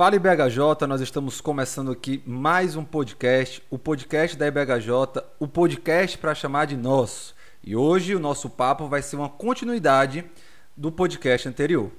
[0.00, 4.90] Fala IBHJ, nós estamos começando aqui mais um podcast, o podcast da IBHJ,
[5.38, 7.34] o podcast para chamar de nosso.
[7.62, 10.24] E hoje o nosso papo vai ser uma continuidade
[10.74, 11.90] do podcast anterior.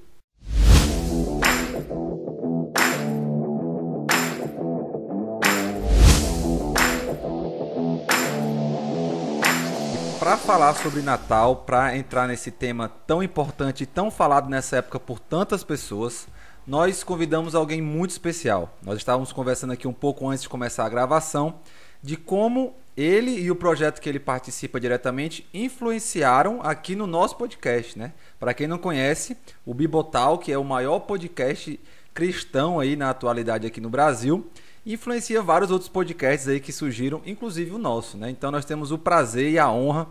[10.18, 15.00] Para falar sobre Natal, para entrar nesse tema tão importante e tão falado nessa época
[15.00, 16.28] por tantas pessoas,
[16.66, 18.78] nós convidamos alguém muito especial.
[18.84, 21.56] Nós estávamos conversando aqui um pouco antes de começar a gravação
[22.04, 27.98] de como ele e o projeto que ele participa diretamente influenciaram aqui no nosso podcast,
[27.98, 28.14] né?
[28.40, 31.80] Para quem não conhece, o Bibotal, que é o maior podcast
[32.14, 34.46] cristão aí na atualidade aqui no Brasil,
[34.86, 38.30] influencia vários outros podcasts aí que surgiram, inclusive o nosso, né?
[38.30, 40.08] Então nós temos o prazer e a honra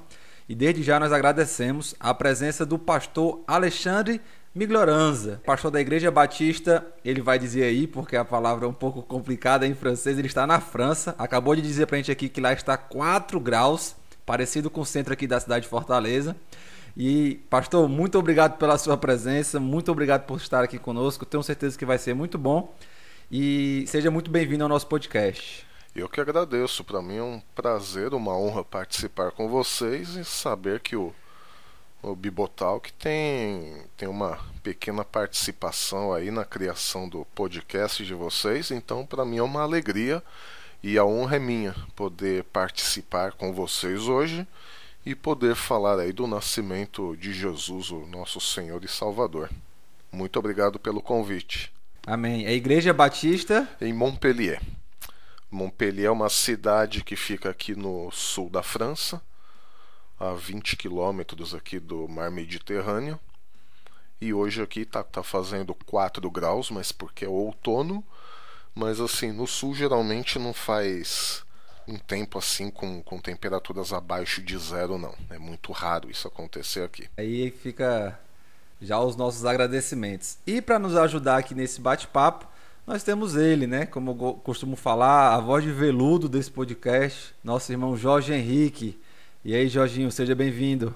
[0.48, 4.20] e desde já nós agradecemos a presença do pastor Alexandre
[4.52, 9.00] Migloranza, pastor da Igreja Batista, ele vai dizer aí, porque a palavra é um pouco
[9.00, 12.52] complicada em francês, ele está na França, acabou de dizer pra gente aqui que lá
[12.52, 13.94] está 4 graus,
[14.26, 16.34] parecido com o centro aqui da cidade de Fortaleza.
[16.96, 21.78] E, pastor, muito obrigado pela sua presença, muito obrigado por estar aqui conosco, tenho certeza
[21.78, 22.74] que vai ser muito bom.
[23.30, 25.64] E seja muito bem-vindo ao nosso podcast.
[25.94, 30.80] Eu que agradeço, para mim é um prazer, uma honra participar com vocês e saber
[30.80, 31.14] que o
[32.02, 38.70] o Bibotal que tem, tem uma pequena participação aí na criação do podcast de vocês,
[38.70, 40.22] então para mim é uma alegria
[40.82, 44.46] e a honra é minha poder participar com vocês hoje
[45.04, 49.50] e poder falar aí do nascimento de Jesus, o nosso Senhor e Salvador.
[50.10, 51.72] Muito obrigado pelo convite.
[52.06, 52.46] Amém.
[52.46, 54.60] É a Igreja Batista em Montpellier.
[55.50, 59.22] Montpellier é uma cidade que fica aqui no sul da França
[60.20, 63.18] a 20 quilômetros aqui do mar Mediterrâneo.
[64.20, 68.04] E hoje aqui tá, tá fazendo 4 graus, mas porque é outono.
[68.74, 71.42] Mas assim, no sul geralmente não faz
[71.88, 75.14] um tempo assim com, com temperaturas abaixo de zero, não.
[75.30, 77.08] É muito raro isso acontecer aqui.
[77.16, 78.20] Aí fica
[78.80, 80.36] já os nossos agradecimentos.
[80.46, 82.46] E para nos ajudar aqui nesse bate-papo,
[82.86, 83.86] nós temos ele, né?
[83.86, 89.00] Como eu costumo falar, a voz de veludo desse podcast, nosso irmão Jorge Henrique.
[89.42, 90.94] E aí, Jorginho, seja bem-vindo.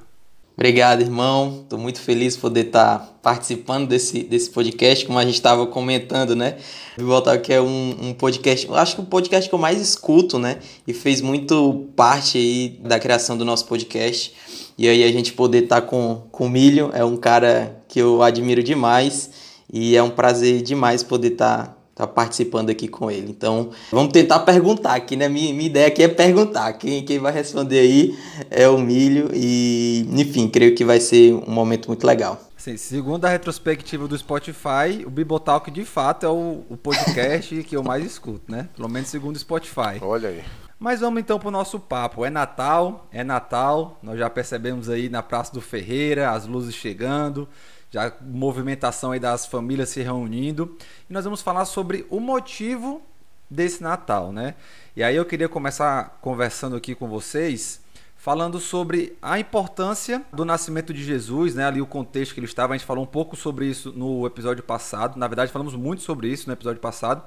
[0.55, 1.61] Obrigado, irmão.
[1.63, 5.67] Estou muito feliz por poder estar tá participando desse, desse podcast, como a gente estava
[5.67, 6.59] comentando, né?
[6.95, 10.59] Bibotal que é um, um podcast, acho que o podcast que eu mais escuto, né?
[10.87, 14.35] E fez muito parte aí da criação do nosso podcast.
[14.77, 17.99] E aí a gente poder estar tá com, com o Milho, é um cara que
[17.99, 19.31] eu admiro demais.
[19.73, 23.31] E é um prazer demais poder estar tá participando aqui com ele.
[23.31, 25.29] Então, vamos tentar perguntar aqui, né?
[25.29, 26.73] Minha, minha ideia aqui é perguntar.
[26.75, 28.19] Quem, quem vai responder aí
[28.51, 32.41] é o Milho e, enfim, creio que vai ser um momento muito legal.
[32.57, 37.77] Sim, segundo a retrospectiva do Spotify, o Bibotalk de fato é o, o podcast que
[37.77, 38.69] eu mais escuto, né?
[38.75, 40.01] Pelo menos segundo o Spotify.
[40.01, 40.43] Olha aí.
[40.79, 42.25] Mas vamos então para o nosso papo.
[42.25, 43.99] É Natal, é Natal.
[44.03, 47.49] Nós já percebemos aí na Praça do Ferreira as luzes chegando
[47.95, 50.77] já movimentação aí das famílias se reunindo.
[51.09, 53.01] E nós vamos falar sobre o motivo
[53.49, 54.57] desse Natal, né?
[54.97, 57.81] E aí eu queria começar conversando aqui com vocês,
[58.17, 61.67] falando sobre a importância do nascimento de Jesus, né?
[61.67, 64.65] Ali o contexto que ele estava, a gente falou um pouco sobre isso no episódio
[64.65, 65.17] passado.
[65.17, 67.23] Na verdade, falamos muito sobre isso no episódio passado.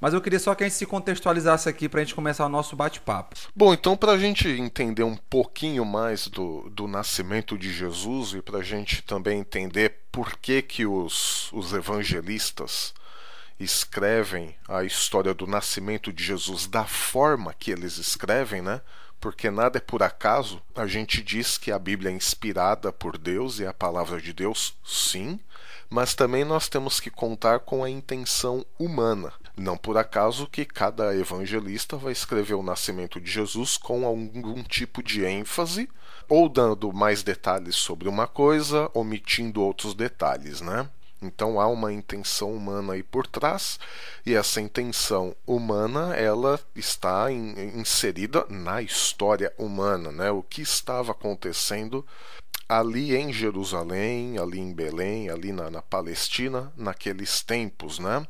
[0.00, 2.48] Mas eu queria só que a gente se contextualizasse aqui para a gente começar o
[2.48, 3.36] nosso bate-papo.
[3.54, 8.42] Bom, então para a gente entender um pouquinho mais do, do nascimento de Jesus e
[8.42, 12.92] para a gente também entender por que, que os, os evangelistas
[13.58, 18.82] escrevem a história do nascimento de Jesus da forma que eles escrevem, né?
[19.18, 20.60] Porque nada é por acaso.
[20.74, 24.74] A gente diz que a Bíblia é inspirada por Deus e a palavra de Deus,
[24.84, 25.40] sim,
[25.88, 29.32] mas também nós temos que contar com a intenção humana.
[29.56, 35.02] Não por acaso que cada evangelista vai escrever o nascimento de Jesus com algum tipo
[35.02, 35.88] de ênfase,
[36.28, 40.88] ou dando mais detalhes sobre uma coisa, omitindo outros detalhes, né?
[41.20, 43.78] Então há uma intenção humana aí por trás,
[44.26, 50.30] e essa intenção humana ela está in, inserida na história humana, né?
[50.30, 52.04] O que estava acontecendo
[52.68, 58.26] ali em Jerusalém, ali em Belém, ali na, na Palestina, naqueles tempos, né?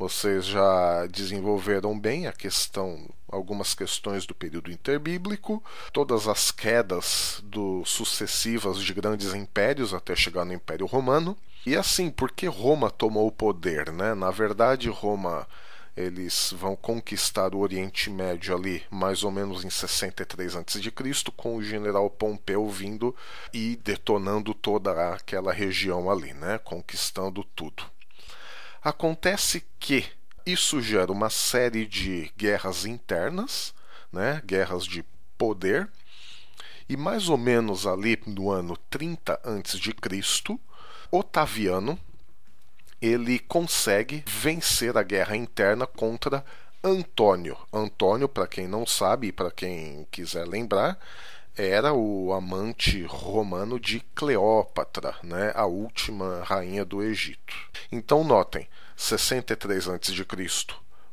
[0.00, 5.62] Vocês já desenvolveram bem a questão, algumas questões do período interbíblico,
[5.92, 11.36] todas as quedas do, sucessivas de grandes impérios até chegar no Império Romano.
[11.66, 13.92] E assim, por que Roma tomou o poder?
[13.92, 14.14] Né?
[14.14, 15.46] Na verdade, Roma
[15.94, 20.80] eles vão conquistar o Oriente Médio ali mais ou menos em 63 a.C.,
[21.36, 23.14] com o general Pompeu vindo
[23.52, 26.56] e detonando toda aquela região ali, né?
[26.56, 27.99] conquistando tudo.
[28.82, 30.06] Acontece que
[30.44, 33.74] isso gera uma série de guerras internas,
[34.12, 35.04] né, guerras de
[35.36, 35.88] poder,
[36.88, 40.58] e mais ou menos ali no ano 30 a.C.,
[41.12, 41.98] Otaviano
[43.00, 46.44] ele consegue vencer a guerra interna contra
[46.82, 47.56] Antônio.
[47.72, 50.98] Antônio, para quem não sabe e para quem quiser lembrar,
[51.56, 57.54] era o amante romano de Cleópatra, né, a última rainha do Egito.
[57.90, 60.26] Então notem, 63 a.C.,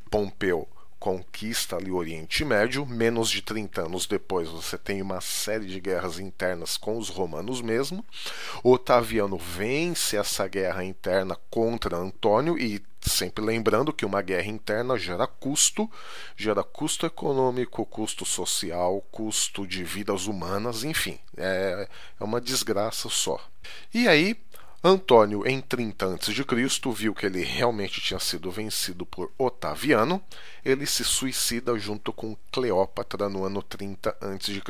[0.10, 0.68] Pompeu
[1.00, 2.86] conquista ali o Oriente Médio.
[2.86, 7.62] Menos de 30 anos depois, você tem uma série de guerras internas com os romanos
[7.62, 8.06] mesmo.
[8.64, 15.26] Otaviano vence essa guerra interna contra Antônio e sempre lembrando que uma guerra interna gera
[15.26, 15.90] custo,
[16.36, 21.88] gera custo econômico, custo social, custo de vidas humanas, enfim, é,
[22.20, 23.40] é uma desgraça só.
[23.94, 24.36] E aí
[24.84, 26.34] Antônio, em 30 a.C.,
[26.94, 30.22] viu que ele realmente tinha sido vencido por Otaviano.
[30.64, 34.62] Ele se suicida junto com Cleópatra no ano 30 a.C.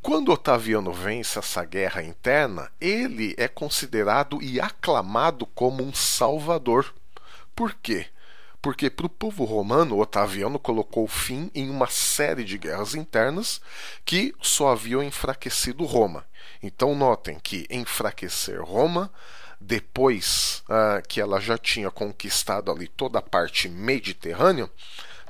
[0.00, 6.94] Quando Otaviano vence essa guerra interna, ele é considerado e aclamado como um salvador.
[7.54, 8.06] Por quê?
[8.62, 13.60] Porque para o povo romano, Otaviano colocou fim em uma série de guerras internas
[14.04, 16.24] que só haviam enfraquecido Roma.
[16.64, 19.10] Então notem que enfraquecer Roma,
[19.60, 24.70] depois uh, que ela já tinha conquistado ali toda a parte mediterrânea,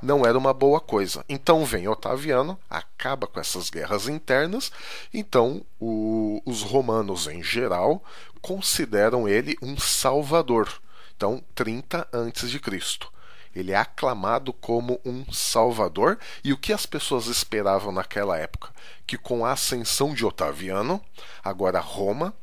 [0.01, 1.25] não era uma boa coisa.
[1.27, 4.71] Então vem Otaviano, acaba com essas guerras internas,
[5.13, 8.01] então o, os romanos em geral
[8.41, 10.71] consideram ele um salvador.
[11.17, 13.11] Então 30 antes de Cristo.
[13.55, 16.19] Ele é aclamado como um salvador.
[16.43, 18.69] E o que as pessoas esperavam naquela época?
[19.07, 21.01] Que com a ascensão de Otaviano,
[21.43, 22.33] agora Roma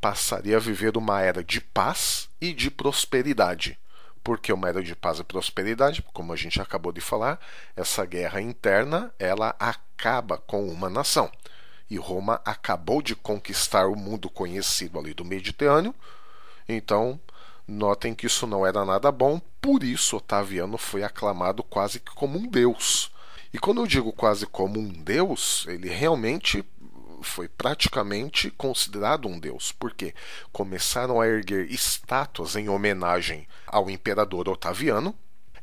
[0.00, 3.78] passaria a viver uma era de paz e de prosperidade.
[4.22, 7.40] Porque uma era de paz e prosperidade, como a gente acabou de falar,
[7.76, 11.30] essa guerra interna, ela acaba com uma nação.
[11.88, 15.94] E Roma acabou de conquistar o mundo conhecido ali do Mediterrâneo.
[16.68, 17.18] Então,
[17.68, 22.38] Notem que isso não era nada bom, por isso Otaviano foi aclamado quase que como
[22.38, 23.12] um deus.
[23.52, 26.64] E quando eu digo quase como um deus, ele realmente
[27.20, 30.14] foi praticamente considerado um deus, porque
[30.50, 35.14] começaram a erguer estátuas em homenagem ao imperador Otaviano,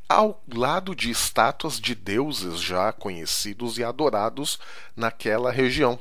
[0.08, 4.60] ao lado de estátuas de deuses já conhecidos e adorados
[4.96, 5.98] naquela região.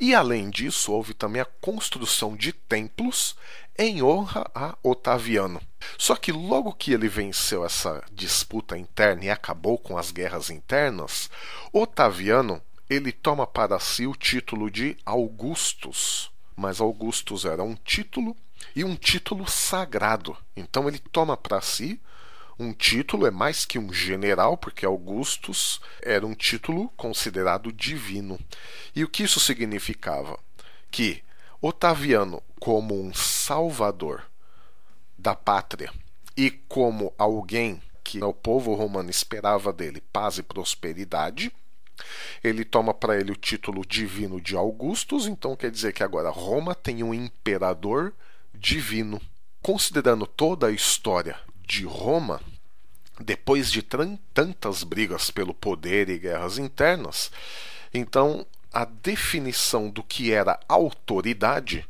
[0.00, 3.36] E além disso, houve também a construção de templos
[3.78, 5.60] em honra a Otaviano.
[5.98, 11.30] Só que logo que ele venceu essa disputa interna e acabou com as guerras internas,
[11.70, 16.30] Otaviano ele toma para si o título de Augustus.
[16.56, 18.34] Mas Augustus era um título
[18.74, 20.36] e um título sagrado.
[20.56, 22.00] Então ele toma para si
[22.60, 28.38] um título, é mais que um general, porque Augustus era um título considerado divino.
[28.94, 30.38] E o que isso significava?
[30.90, 31.22] Que
[31.60, 34.22] Otaviano, como um salvador
[35.18, 35.92] da pátria
[36.36, 41.52] e como alguém que o povo romano esperava dele paz e prosperidade,
[42.42, 46.74] ele toma para ele o título divino de Augustus, então quer dizer que agora Roma
[46.74, 48.14] tem um imperador
[48.54, 49.20] divino.
[49.62, 52.40] Considerando toda a história de Roma,
[53.20, 57.30] depois de tantas brigas pelo poder e guerras internas,
[57.92, 61.86] então a definição do que era autoridade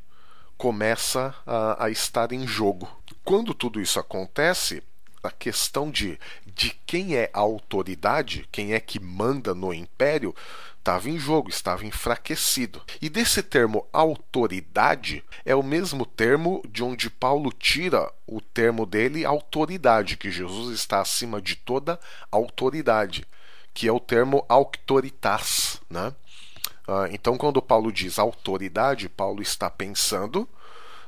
[0.56, 2.90] começa a, a estar em jogo.
[3.24, 4.82] Quando tudo isso acontece,
[5.22, 10.34] a questão de, de quem é a autoridade, quem é que manda no império,
[10.80, 12.82] estava em jogo, estava enfraquecido.
[13.00, 19.24] E desse termo autoridade é o mesmo termo de onde Paulo tira o termo dele
[19.24, 22.00] autoridade, que Jesus está acima de toda
[22.32, 23.26] autoridade,
[23.72, 26.14] que é o termo auctoritas, né?
[26.88, 30.48] Ah, então, quando Paulo diz autoridade, Paulo está pensando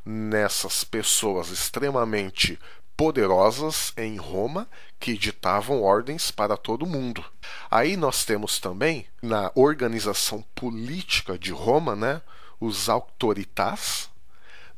[0.05, 2.59] nessas pessoas extremamente
[2.97, 4.69] poderosas em Roma
[5.03, 7.25] que ditavam ordens para todo mundo.
[7.69, 12.23] Aí nós temos também na organização política de Roma, né,
[12.61, 14.09] os autoritas.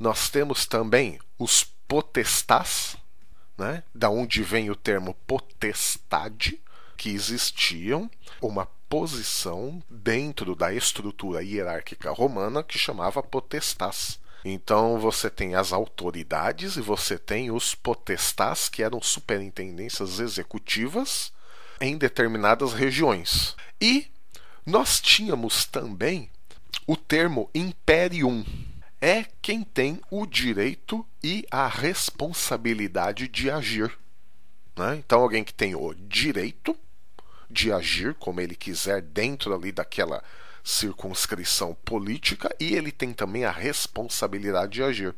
[0.01, 2.97] Nós temos também os potestas,
[3.59, 6.59] né, da onde vem o termo potestade,
[6.97, 14.19] que existiam uma posição dentro da estrutura hierárquica romana que chamava potestas.
[14.45, 21.33] Então você tem as autoridades e você tem os potestas, que eram superintendências executivas
[21.81, 23.57] em determinadas regiões.
[23.81, 24.07] E
[24.67, 26.31] nós tínhamos também
[26.87, 28.45] o termo imperium.
[29.01, 33.97] É quem tem o direito e a responsabilidade de agir.
[34.77, 34.97] Né?
[34.97, 36.77] Então, alguém que tem o direito
[37.51, 40.23] de agir como ele quiser dentro ali daquela
[40.65, 45.15] circunscrição política e ele tem também a responsabilidade de agir.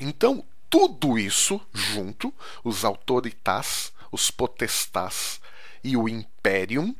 [0.00, 2.32] Então, tudo isso junto,
[2.62, 5.40] os autoritas, os potestas
[5.82, 6.94] e o imperium,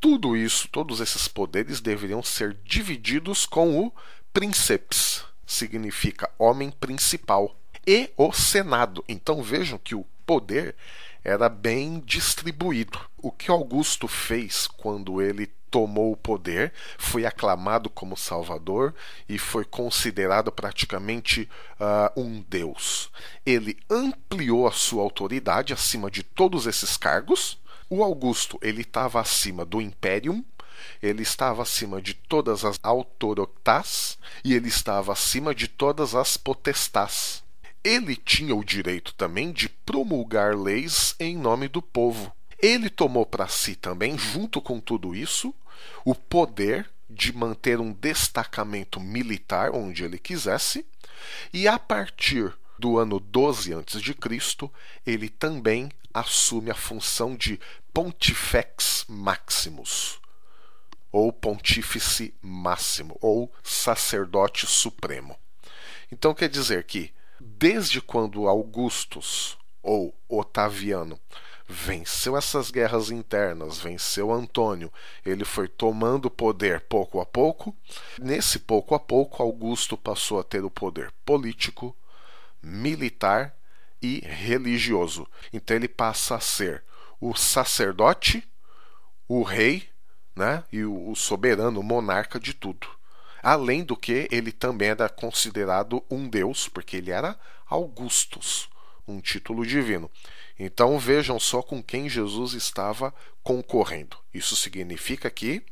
[0.00, 3.92] tudo isso, todos esses poderes deveriam ser divididos com o
[4.32, 7.54] princeps, significa homem principal,
[7.86, 9.04] e o senado.
[9.08, 10.76] Então vejam que o poder
[11.24, 12.98] era bem distribuído.
[13.18, 18.94] O que Augusto fez quando ele tomou o poder, foi aclamado como Salvador
[19.28, 21.48] e foi considerado praticamente
[21.78, 23.10] uh, um Deus.
[23.46, 27.58] Ele ampliou a sua autoridade acima de todos esses cargos.
[27.88, 30.44] O Augusto ele estava acima do Imperium,
[31.02, 37.42] ele estava acima de todas as autoroctas e ele estava acima de todas as potestás.
[37.82, 42.32] Ele tinha o direito também de promulgar leis em nome do povo.
[42.62, 45.54] Ele tomou para si também, junto com tudo isso,
[46.04, 50.86] o poder de manter um destacamento militar onde ele quisesse,
[51.52, 54.70] e a partir do ano 12 a.C.,
[55.06, 57.58] ele também assume a função de
[57.92, 60.20] Pontifex Maximus,
[61.10, 65.36] ou Pontífice Máximo, ou Sacerdote Supremo.
[66.12, 71.18] Então quer dizer que desde quando Augustus ou Otaviano
[71.70, 74.92] venceu essas guerras internas, venceu Antônio,
[75.24, 77.74] ele foi tomando poder pouco a pouco.
[78.18, 81.96] Nesse pouco a pouco, Augusto passou a ter o poder político,
[82.60, 83.54] militar
[84.02, 85.26] e religioso.
[85.52, 86.82] Então ele passa a ser
[87.20, 88.46] o sacerdote,
[89.28, 89.88] o rei
[90.34, 92.88] né, e o soberano, o monarca de tudo.
[93.42, 98.68] Além do que, ele também era considerado um deus, porque ele era Augustus,
[99.06, 100.10] um título divino.
[100.62, 104.18] Então vejam só com quem Jesus estava concorrendo.
[104.32, 105.64] Isso significa que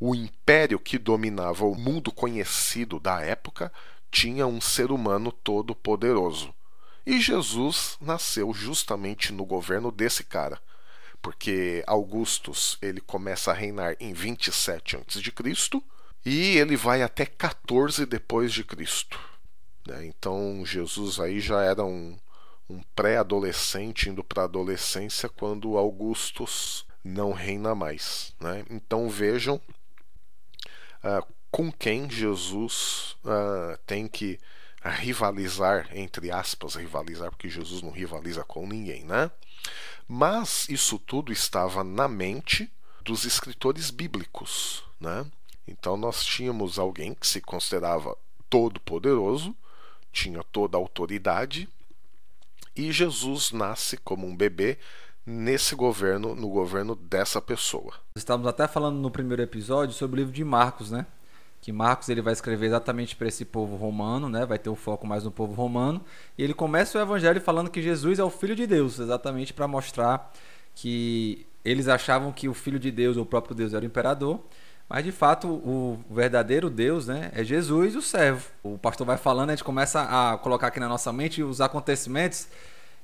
[0.00, 3.70] o império que dominava o mundo conhecido da época
[4.10, 6.54] tinha um ser humano todo poderoso.
[7.04, 10.58] E Jesus nasceu justamente no governo desse cara,
[11.20, 15.82] porque Augustus ele começa a reinar em 27 a.C
[16.24, 19.20] e ele vai até 14 depois de Cristo.
[19.86, 20.06] Né?
[20.06, 22.18] Então Jesus aí já era um,
[22.68, 28.34] um pré-adolescente indo para a adolescência quando Augustus não reina mais.
[28.40, 28.64] Né?
[28.70, 29.60] Então vejam
[31.04, 34.38] uh, com quem Jesus uh, tem que
[34.84, 39.30] rivalizar, entre aspas, rivalizar, porque Jesus não rivaliza com ninguém, né?
[40.06, 42.70] Mas isso tudo estava na mente
[43.02, 45.26] dos escritores bíblicos, né?
[45.66, 48.16] Então nós tínhamos alguém que se considerava
[48.48, 49.56] todo poderoso,
[50.12, 51.68] tinha toda a autoridade,
[52.76, 54.78] e Jesus nasce como um bebê
[55.24, 57.94] nesse governo, no governo dessa pessoa.
[58.16, 61.06] Estávamos até falando no primeiro episódio sobre o livro de Marcos, né?
[61.60, 64.46] Que Marcos ele vai escrever exatamente para esse povo romano, né?
[64.46, 66.04] Vai ter o foco mais no povo romano,
[66.38, 69.66] e ele começa o evangelho falando que Jesus é o filho de Deus, exatamente para
[69.66, 70.32] mostrar
[70.74, 74.40] que eles achavam que o filho de Deus, ou o próprio Deus era o imperador,
[74.88, 78.48] mas de fato, o verdadeiro Deus né, é Jesus e o servo.
[78.62, 82.48] O pastor vai falando, a gente começa a colocar aqui na nossa mente os acontecimentos.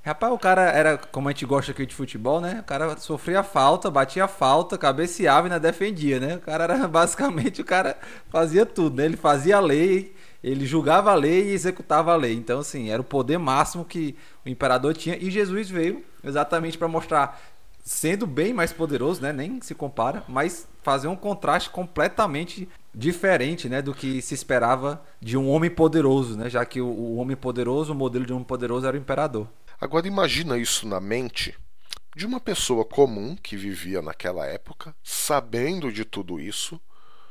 [0.04, 2.58] Rapaz, o cara era, como a gente gosta aqui de futebol, né?
[2.60, 6.36] O cara sofria falta, batia falta, cabeceava e ainda defendia, né?
[6.36, 7.96] O cara era basicamente, o cara
[8.28, 9.04] fazia tudo, né?
[9.04, 12.34] Ele fazia a lei, ele julgava a lei e executava a lei.
[12.34, 15.16] Então, assim, era o poder máximo que o imperador tinha.
[15.16, 17.40] E Jesus veio exatamente para mostrar
[17.82, 19.32] sendo bem mais poderoso, né?
[19.32, 25.36] Nem se compara, mas fazer um contraste completamente diferente, né, do que se esperava de
[25.36, 26.48] um homem poderoso, né?
[26.48, 29.48] Já que o, homem poderoso, o modelo de homem poderoso era o imperador.
[29.80, 31.56] Agora imagina isso na mente
[32.14, 36.78] de uma pessoa comum que vivia naquela época, sabendo de tudo isso,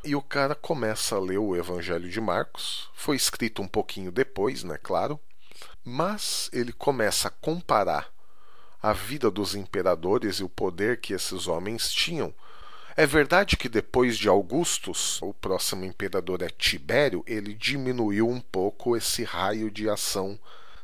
[0.03, 2.89] e o cara começa a ler o Evangelho de Marcos.
[2.95, 5.19] Foi escrito um pouquinho depois, né, claro,
[5.83, 8.09] mas ele começa a comparar
[8.81, 12.33] a vida dos imperadores e o poder que esses homens tinham.
[12.95, 18.97] É verdade que depois de Augustus, o próximo imperador é Tibério, ele diminuiu um pouco
[18.97, 20.37] esse raio de ação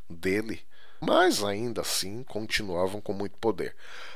[0.09, 0.61] dele,
[1.01, 3.75] mas ainda assim continuavam com muito poder.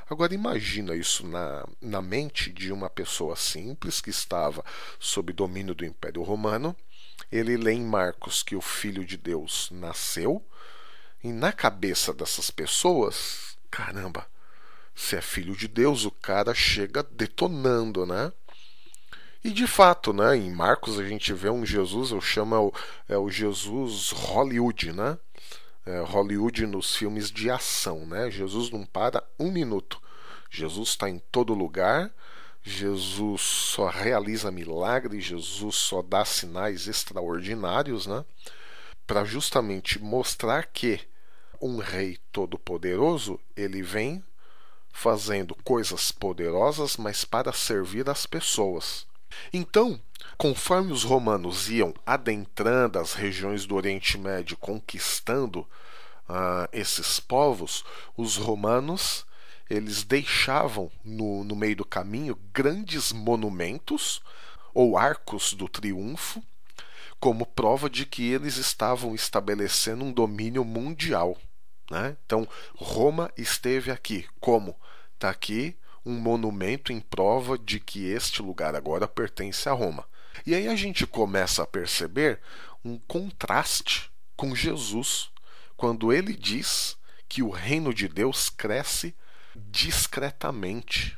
[0.10, 4.64] Agora imagina isso na, na mente de uma pessoa simples que estava
[5.00, 6.76] sob domínio do Império Romano.
[7.32, 10.44] Ele lê em Marcos que o Filho de Deus nasceu,
[11.24, 14.28] e na cabeça dessas pessoas caramba,
[14.94, 18.32] se é filho de Deus, o cara chega detonando, né?
[19.44, 22.56] E de fato, né, em Marcos a gente vê um Jesus, eu chamo
[23.10, 25.18] é o, é Jesus Hollywood, né?
[25.86, 28.30] é, Hollywood nos filmes de ação, né?
[28.30, 30.02] Jesus não para um minuto.
[30.50, 32.12] Jesus está em todo lugar.
[32.64, 38.24] Jesus só realiza milagres, Jesus só dá sinais extraordinários, né?
[39.08, 41.00] Para justamente mostrar que
[41.62, 44.24] um rei todo-poderoso, ele vem
[44.92, 49.06] fazendo coisas poderosas, mas para servir as pessoas.
[49.54, 50.00] Então,
[50.38, 55.62] conforme os romanos iam adentrando as regiões do Oriente Médio, conquistando
[56.28, 57.86] uh, esses povos,
[58.18, 59.26] os romanos
[59.70, 64.22] eles deixavam no, no meio do caminho grandes monumentos
[64.74, 66.44] ou arcos do triunfo,
[67.22, 71.38] como prova de que eles estavam estabelecendo um domínio mundial.
[71.92, 72.16] Né?
[72.26, 74.26] Então, Roma esteve aqui.
[74.40, 74.80] Como?
[75.14, 80.08] Está aqui um monumento em prova de que este lugar agora pertence a Roma.
[80.46, 82.40] E aí a gente começa a perceber
[82.84, 85.30] um contraste com Jesus,
[85.76, 89.14] quando ele diz que o reino de Deus cresce
[89.54, 91.18] discretamente.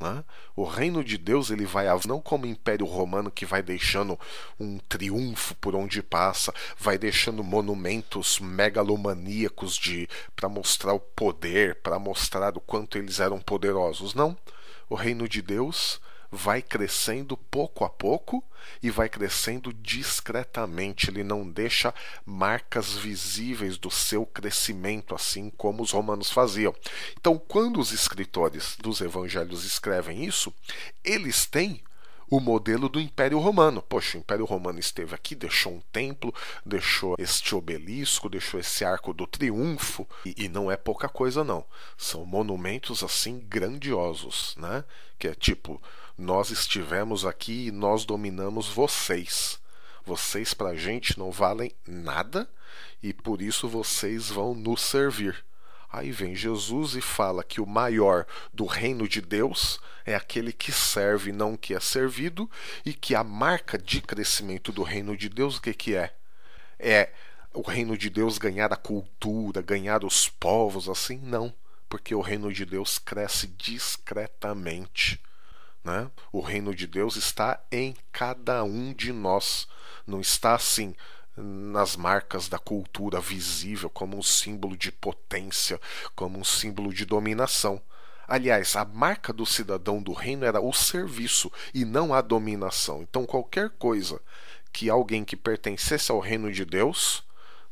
[0.00, 0.24] Né?
[0.56, 4.18] O reino de Deus ele vai não como o Império Romano que vai deixando
[4.58, 11.98] um triunfo por onde passa, vai deixando monumentos megalomaníacos de para mostrar o poder, para
[11.98, 14.14] mostrar o quanto eles eram poderosos.
[14.14, 14.36] Não.
[14.88, 18.44] O reino de Deus vai crescendo pouco a pouco
[18.82, 21.10] e vai crescendo discretamente.
[21.10, 21.94] Ele não deixa
[22.24, 26.74] marcas visíveis do seu crescimento, assim como os romanos faziam.
[27.18, 30.52] Então, quando os escritores dos evangelhos escrevem isso,
[31.04, 31.82] eles têm
[32.30, 33.82] o modelo do Império Romano.
[33.82, 36.32] Poxa, o Império Romano esteve aqui, deixou um templo,
[36.64, 41.64] deixou este obelisco, deixou esse arco do triunfo, e, e não é pouca coisa, não.
[41.98, 44.84] São monumentos assim grandiosos, né?
[45.18, 45.82] Que é tipo,
[46.20, 49.58] nós estivemos aqui e nós dominamos vocês.
[50.04, 52.46] Vocês para a gente não valem nada
[53.02, 55.42] e por isso vocês vão nos servir.
[55.90, 60.70] Aí vem Jesus e fala que o maior do reino de Deus é aquele que
[60.70, 62.48] serve, não que é servido,
[62.84, 66.14] e que a marca de crescimento do reino de Deus, o que, que é?
[66.78, 67.12] É
[67.54, 71.18] o reino de Deus ganhar a cultura, ganhar os povos, assim?
[71.18, 71.52] Não,
[71.88, 75.18] porque o reino de Deus cresce discretamente.
[75.82, 76.10] Né?
[76.32, 79.66] O reino de Deus está em cada um de nós,
[80.06, 80.94] não está assim
[81.36, 85.80] nas marcas da cultura visível como um símbolo de potência,
[86.14, 87.80] como um símbolo de dominação.
[88.28, 93.02] Aliás, a marca do cidadão do reino era o serviço e não a dominação.
[93.02, 94.20] Então, qualquer coisa
[94.72, 97.24] que alguém que pertencesse ao reino de Deus,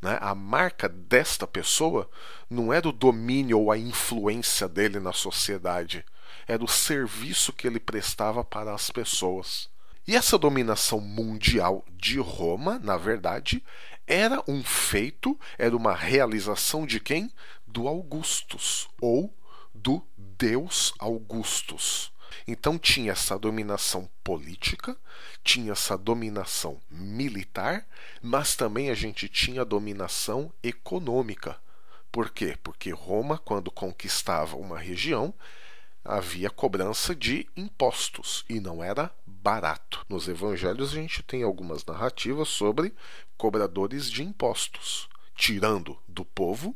[0.03, 2.11] né, a marca desta pessoa
[2.51, 6.05] não era o domínio ou a influência dele na sociedade,
[6.49, 9.69] era o serviço que ele prestava para as pessoas.
[10.07, 13.63] E essa dominação mundial de Roma, na verdade,
[14.07, 17.31] era um feito, era uma realização de quem?
[17.67, 19.37] Do Augustus, ou
[19.75, 22.11] do Deus Augustus.
[22.47, 24.97] Então tinha essa dominação política,
[25.45, 27.87] tinha essa dominação militar,
[28.23, 31.61] mas também a gente tinha dominação econômica.
[32.11, 32.57] Por quê?
[32.63, 35.35] Porque Roma, quando conquistava uma região,
[36.09, 40.07] havia cobrança de impostos e não era barato.
[40.09, 42.94] Nos evangelhos a gente tem algumas narrativas sobre
[43.37, 46.75] cobradores de impostos, tirando do povo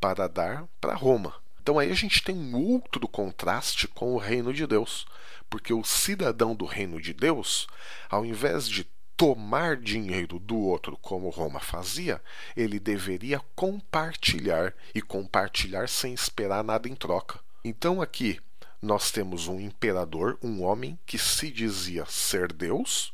[0.00, 1.34] para dar para Roma.
[1.62, 5.06] Então aí a gente tem um outro contraste com o reino de Deus,
[5.48, 7.68] porque o cidadão do reino de Deus,
[8.10, 8.84] ao invés de
[9.16, 12.20] tomar dinheiro do outro como Roma fazia,
[12.56, 17.38] ele deveria compartilhar e compartilhar sem esperar nada em troca.
[17.64, 18.40] Então aqui
[18.84, 23.12] nós temos um imperador, um homem que se dizia ser Deus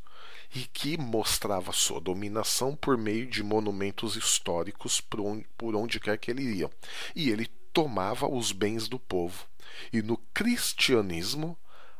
[0.55, 6.19] e que mostrava sua dominação por meio de monumentos históricos por onde, por onde quer
[6.19, 6.71] que ele ia.
[7.15, 9.47] E ele tomava os bens do povo.
[9.93, 11.57] E no cristianismo,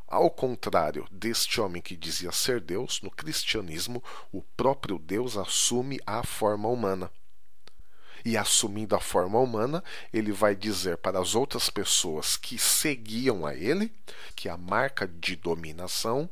[0.09, 4.03] ao contrário deste homem que dizia ser Deus, no cristianismo,
[4.33, 7.11] o próprio Deus assume a forma humana
[8.25, 13.55] e assumindo a forma humana, ele vai dizer para as outras pessoas que seguiam a
[13.55, 13.93] ele
[14.35, 16.29] que a marca de dominação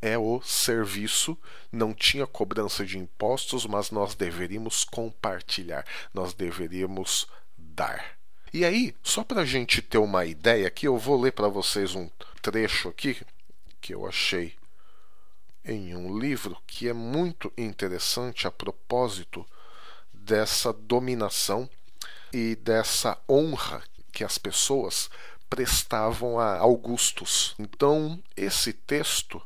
[0.00, 1.38] é o serviço,
[1.70, 8.18] não tinha cobrança de impostos, mas nós deveríamos compartilhar, nós deveríamos dar.
[8.52, 11.94] E aí, só para a gente ter uma ideia aqui, eu vou ler para vocês
[11.94, 12.10] um
[12.42, 13.16] trecho aqui
[13.80, 14.54] que eu achei
[15.64, 19.46] em um livro que é muito interessante a propósito
[20.22, 21.68] dessa dominação
[22.32, 23.82] e dessa honra
[24.12, 25.10] que as pessoas
[25.48, 27.54] prestavam a Augustus.
[27.58, 29.42] Então, esse texto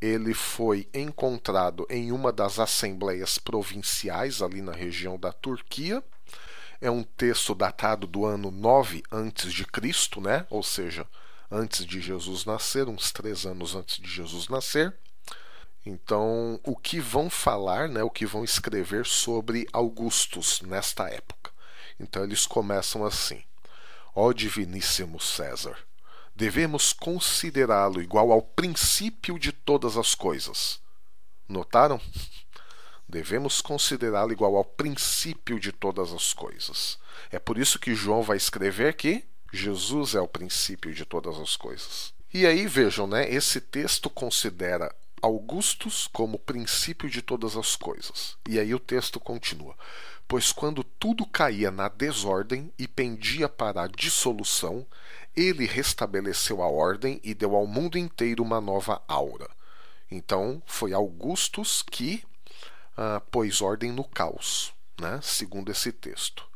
[0.00, 6.02] ele foi encontrado em uma das assembleias provinciais ali na região da Turquia
[6.82, 10.44] é um texto datado do ano 9 antes de Cristo, né?
[10.50, 11.06] Ou seja,
[11.48, 14.92] antes de Jesus nascer, uns três anos antes de Jesus nascer.
[15.84, 21.50] Então, o que vão falar, né, o que vão escrever sobre Augustus nesta época?
[21.98, 23.42] Então, eles começam assim:
[24.14, 25.76] Ó Diviníssimo César,
[26.36, 30.80] devemos considerá-lo igual ao princípio de todas as coisas.
[31.48, 32.00] Notaram?
[33.08, 36.98] Devemos considerá-lo igual ao princípio de todas as coisas.
[37.30, 41.54] É por isso que João vai escrever que Jesus é o princípio de todas as
[41.54, 42.14] coisas.
[42.32, 43.30] E aí vejam, né?
[43.30, 48.36] Esse texto considera Augustus como princípio de todas as coisas.
[48.48, 49.76] E aí o texto continua:
[50.26, 54.84] Pois quando tudo caía na desordem e pendia para a dissolução,
[55.36, 59.48] ele restabeleceu a ordem e deu ao mundo inteiro uma nova aura.
[60.10, 62.24] Então foi Augustus que
[62.98, 65.20] uh, pôs ordem no caos, né?
[65.22, 66.46] segundo esse texto.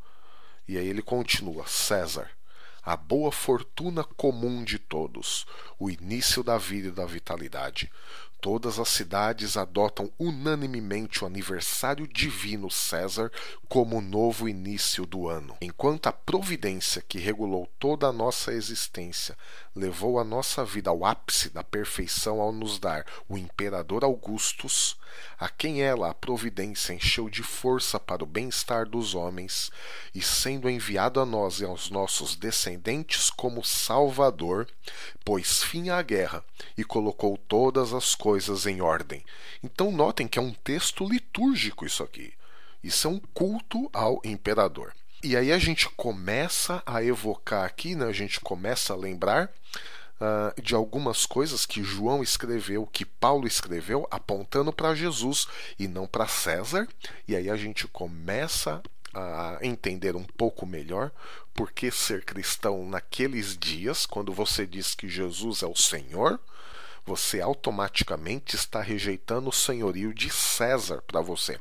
[0.67, 2.29] E aí ele continua: César,
[2.83, 5.45] a boa fortuna comum de todos,
[5.79, 7.91] o início da vida e da vitalidade,
[8.41, 13.31] Todas as cidades adotam unanimemente o aniversário divino César
[13.69, 15.57] como novo início do ano.
[15.61, 19.37] Enquanto a providência que regulou toda a nossa existência
[19.75, 24.97] levou a nossa vida ao ápice da perfeição ao nos dar o imperador Augustus,
[25.39, 29.71] a quem ela, a providência, encheu de força para o bem-estar dos homens,
[30.15, 34.69] e sendo enviado a nós e aos nossos descendentes como Salvador,
[35.25, 36.45] pôs fim à guerra
[36.77, 39.25] e colocou todas as coisas em ordem.
[39.63, 42.33] Então notem que é um texto litúrgico isso aqui.
[42.83, 44.93] Isso é um culto ao imperador.
[45.23, 49.51] E aí a gente começa a evocar aqui, né, a gente começa a lembrar
[50.21, 55.47] uh, de algumas coisas que João escreveu, que Paulo escreveu, apontando para Jesus
[55.79, 56.89] e não para César.
[57.27, 58.83] E aí a gente começa
[59.15, 61.11] a entender um pouco melhor
[61.55, 66.39] por que ser cristão naqueles dias, quando você diz que Jesus é o Senhor,
[67.07, 71.59] você automaticamente está rejeitando o senhorio de César para você.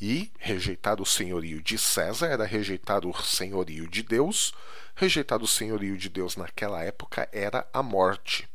[0.00, 4.52] E rejeitar o senhorio de César era rejeitar o senhorio de Deus,
[5.00, 8.48] Rejeitado o senhorio de Deus naquela época era a morte.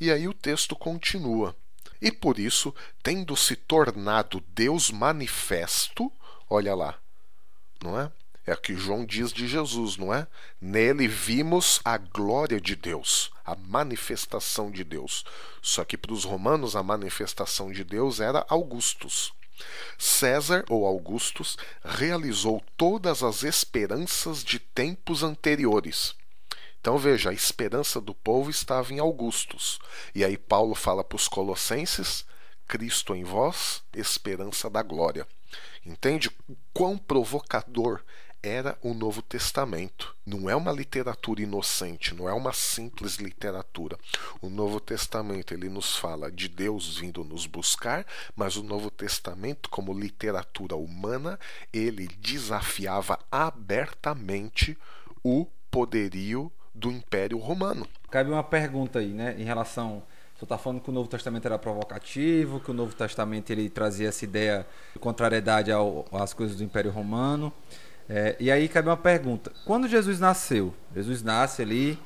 [0.00, 1.54] E aí o texto continua.
[2.00, 6.10] E por isso, tendo se tornado Deus manifesto,
[6.48, 6.98] olha lá,
[7.82, 8.10] não é?
[8.46, 10.26] É o que João diz de Jesus, não é?
[10.58, 15.22] Nele vimos a glória de Deus, a manifestação de Deus.
[15.60, 19.34] Só que para os romanos a manifestação de Deus era Augustus.
[19.98, 26.14] César ou Augustus realizou todas as esperanças de tempos anteriores.
[26.80, 29.78] Então veja, a esperança do povo estava em Augustus.
[30.14, 32.26] E aí Paulo fala para os colossenses:
[32.68, 35.26] Cristo em vós, esperança da glória.
[35.86, 36.30] Entende
[36.72, 38.02] quão provocador
[38.44, 40.14] era o Novo Testamento.
[40.26, 43.98] Não é uma literatura inocente, não é uma simples literatura.
[44.42, 49.70] O Novo Testamento ele nos fala de Deus vindo nos buscar, mas o Novo Testamento,
[49.70, 51.40] como literatura humana,
[51.72, 54.76] ele desafiava abertamente
[55.22, 57.88] o poderio do Império Romano.
[58.10, 60.02] Cabe uma pergunta aí, né, em relação
[60.36, 64.08] você está falando que o Novo Testamento era provocativo, que o Novo Testamento ele trazia
[64.08, 67.52] essa ideia de contrariedade ao, às coisas do Império Romano.
[68.08, 70.74] É, e aí cabe uma pergunta: quando Jesus nasceu?
[70.94, 71.98] Jesus nasce ali,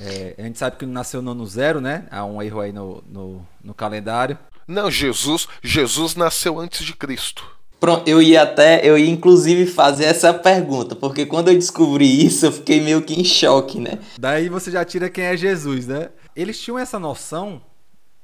[0.00, 2.06] é, a gente sabe que ele nasceu no ano zero, né?
[2.10, 4.38] Há um erro aí no, no, no calendário.
[4.66, 7.44] Não, Jesus, Jesus nasceu antes de Cristo.
[7.80, 12.44] Pronto, eu ia até, eu ia inclusive fazer essa pergunta, porque quando eu descobri isso,
[12.44, 13.98] eu fiquei meio que em choque, né?
[14.18, 16.10] Daí você já tira quem é Jesus, né?
[16.36, 17.60] Eles tinham essa noção,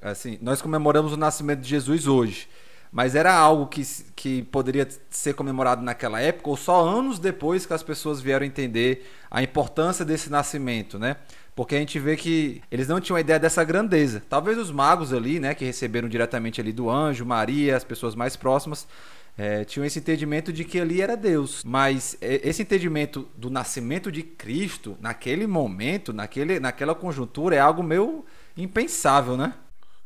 [0.00, 2.48] assim, nós comemoramos o nascimento de Jesus hoje.
[2.96, 3.82] Mas era algo que,
[4.16, 9.06] que poderia ser comemorado naquela época ou só anos depois que as pessoas vieram entender
[9.30, 11.16] a importância desse nascimento, né?
[11.54, 14.22] Porque a gente vê que eles não tinham ideia dessa grandeza.
[14.26, 18.34] Talvez os magos ali, né, que receberam diretamente ali do anjo, Maria, as pessoas mais
[18.34, 18.88] próximas,
[19.36, 21.62] é, tinham esse entendimento de que ali era Deus.
[21.66, 28.24] Mas esse entendimento do nascimento de Cristo, naquele momento, naquele, naquela conjuntura, é algo meio
[28.56, 29.52] impensável, né?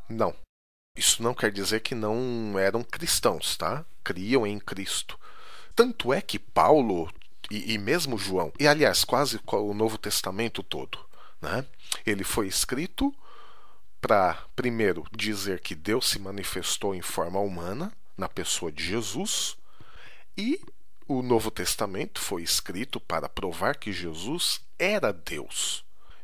[0.09, 0.35] Não.
[1.01, 3.87] Isso não quer dizer que não eram cristãos, tá?
[4.05, 5.19] Criam em Cristo.
[5.75, 7.11] Tanto é que Paulo
[7.51, 10.99] e, e mesmo João, e aliás, quase o Novo Testamento todo,
[11.41, 11.65] né?
[12.05, 13.15] Ele foi escrito
[13.99, 19.57] para, primeiro, dizer que Deus se manifestou em forma humana, na pessoa de Jesus,
[20.37, 20.61] e
[21.09, 25.83] o Novo Testamento foi escrito para provar que Jesus era Deus.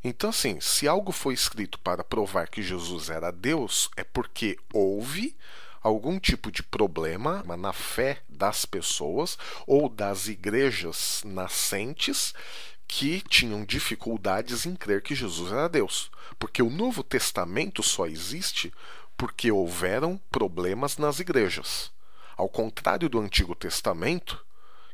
[0.09, 5.37] Então, assim, se algo foi escrito para provar que Jesus era Deus, é porque houve
[5.83, 12.33] algum tipo de problema na fé das pessoas ou das igrejas nascentes
[12.87, 16.09] que tinham dificuldades em crer que Jesus era Deus.
[16.38, 18.73] Porque o Novo Testamento só existe
[19.16, 21.90] porque houveram problemas nas igrejas.
[22.37, 24.40] Ao contrário do Antigo Testamento,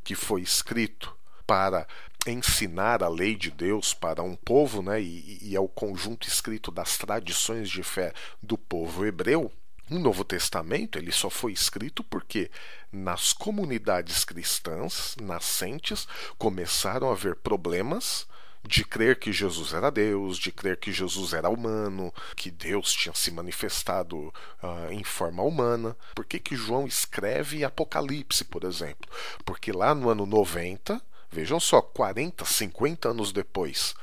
[0.03, 1.15] que foi escrito
[1.47, 1.87] para
[2.27, 6.71] ensinar a lei de Deus para um povo, né, e, e é o conjunto escrito
[6.71, 9.51] das tradições de fé do povo hebreu,
[9.91, 12.51] o Novo Testamento ele só foi escrito porque
[12.91, 16.07] nas comunidades cristãs nascentes
[16.39, 18.27] começaram a haver problemas
[18.67, 23.15] de crer que Jesus era Deus, de crer que Jesus era humano, que Deus tinha
[23.15, 24.17] se manifestado
[24.63, 25.97] uh, em forma humana.
[26.15, 29.11] Por que, que João escreve Apocalipse, por exemplo?
[29.45, 31.03] Porque lá no ano 90,
[31.33, 33.95] vejam só, 40, 50 anos depois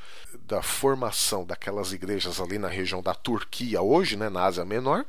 [0.41, 5.05] da formação daquelas igrejas ali na região da Turquia, hoje, né, na Ásia Menor,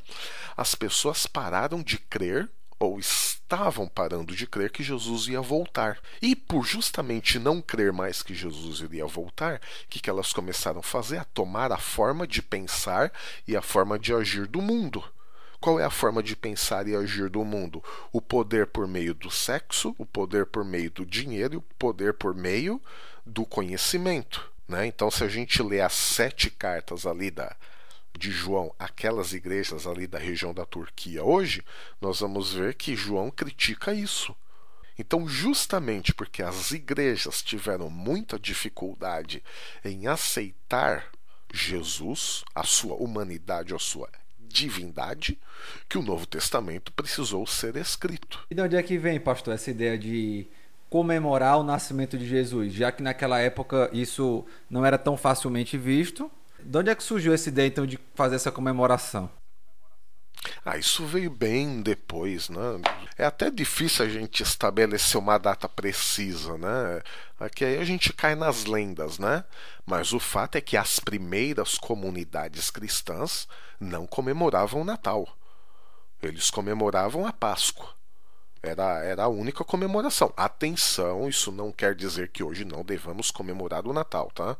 [0.56, 5.98] as pessoas pararam de crer ou estavam parando de crer que Jesus ia voltar.
[6.22, 10.80] E por justamente não crer mais que Jesus iria voltar, o que, que elas começaram
[10.80, 11.18] a fazer?
[11.18, 13.12] A tomar a forma de pensar
[13.46, 15.04] e a forma de agir do mundo.
[15.60, 17.84] Qual é a forma de pensar e agir do mundo?
[18.10, 22.14] O poder por meio do sexo, o poder por meio do dinheiro e o poder
[22.14, 22.80] por meio
[23.26, 24.50] do conhecimento.
[24.66, 24.86] Né?
[24.86, 27.54] Então, se a gente lê as sete cartas ali da,
[28.16, 31.62] de João aquelas igrejas ali da região da Turquia hoje,
[32.00, 34.34] nós vamos ver que João critica isso.
[34.98, 39.42] Então, justamente porque as igrejas tiveram muita dificuldade
[39.84, 41.10] em aceitar
[41.52, 44.08] Jesus, a sua humanidade, a sua
[44.50, 45.38] divindade,
[45.88, 48.46] que o Novo Testamento precisou ser escrito.
[48.50, 50.46] E de onde é que vem, pastor, essa ideia de
[50.88, 56.30] comemorar o nascimento de Jesus, já que naquela época isso não era tão facilmente visto
[56.64, 59.30] de onde é que surgiu essa ideia, então, de fazer essa comemoração?
[60.64, 62.60] Ah, isso veio bem depois, né?
[63.20, 67.02] É até difícil a gente estabelecer uma data precisa, né?
[67.38, 69.44] Aqui aí a gente cai nas lendas, né?
[69.84, 73.46] Mas o fato é que as primeiras comunidades cristãs
[73.78, 75.28] não comemoravam o Natal.
[76.22, 77.90] Eles comemoravam a Páscoa.
[78.62, 80.32] Era, era a única comemoração.
[80.34, 84.56] Atenção, isso não quer dizer que hoje não devamos comemorar o Natal, tá?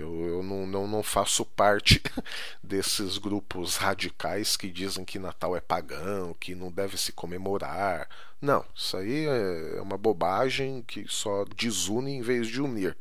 [0.00, 2.02] Eu, eu não, não, não faço parte
[2.62, 8.08] desses grupos radicais que dizem que Natal é pagão, que não deve se comemorar.
[8.40, 12.96] Não, isso aí é uma bobagem que só desune em vez de unir.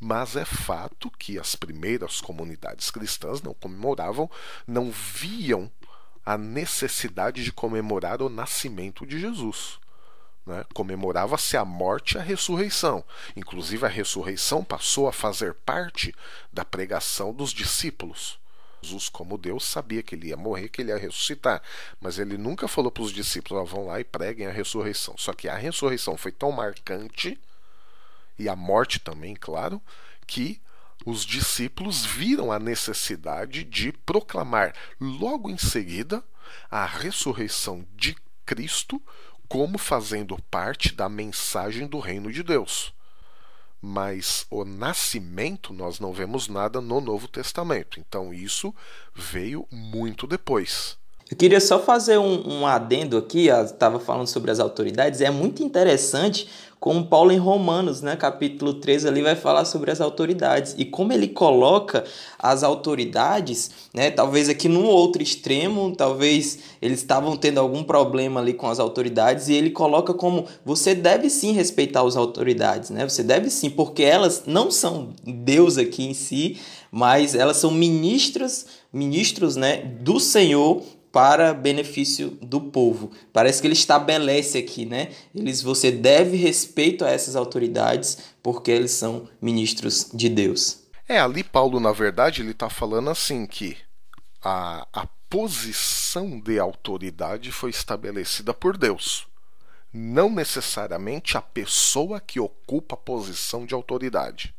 [0.00, 4.30] Mas é fato que as primeiras comunidades cristãs não comemoravam,
[4.66, 5.70] não viam
[6.24, 9.78] a necessidade de comemorar o nascimento de Jesus.
[10.48, 10.64] Né?
[10.72, 13.04] Comemorava-se a morte e a ressurreição.
[13.36, 16.14] Inclusive, a ressurreição passou a fazer parte
[16.50, 18.38] da pregação dos discípulos.
[18.80, 21.60] Jesus, como Deus, sabia que ele ia morrer, que ele ia ressuscitar.
[22.00, 25.14] Mas ele nunca falou para os discípulos: oh, vão lá e preguem a ressurreição.
[25.18, 27.38] Só que a ressurreição foi tão marcante,
[28.38, 29.82] e a morte também, claro,
[30.26, 30.62] que
[31.04, 36.24] os discípulos viram a necessidade de proclamar logo em seguida
[36.70, 39.02] a ressurreição de Cristo
[39.48, 42.92] como fazendo parte da mensagem do reino de Deus.
[43.80, 48.00] Mas o nascimento nós não vemos nada no Novo Testamento.
[48.00, 48.74] Então isso
[49.14, 50.98] veio muito depois.
[51.30, 55.20] Eu queria só fazer um, um adendo aqui, estava falando sobre as autoridades.
[55.20, 56.48] É muito interessante
[56.80, 61.12] como Paulo em Romanos, né, capítulo 13, ali vai falar sobre as autoridades e como
[61.12, 62.04] ele coloca
[62.38, 68.54] as autoridades, né, talvez aqui num outro extremo, talvez eles estavam tendo algum problema ali
[68.54, 73.08] com as autoridades e ele coloca como você deve sim respeitar as autoridades, né?
[73.08, 76.58] Você deve sim, porque elas não são Deus aqui em si,
[76.90, 83.10] mas elas são ministras, ministros, né, do Senhor para benefício do povo.
[83.32, 85.10] Parece que ele estabelece aqui, né?
[85.34, 90.82] Eles, você deve respeito a essas autoridades porque eles são ministros de Deus.
[91.08, 93.76] É, ali Paulo, na verdade, ele está falando assim que
[94.42, 99.26] a, a posição de autoridade foi estabelecida por Deus.
[99.92, 104.54] Não necessariamente a pessoa que ocupa a posição de autoridade.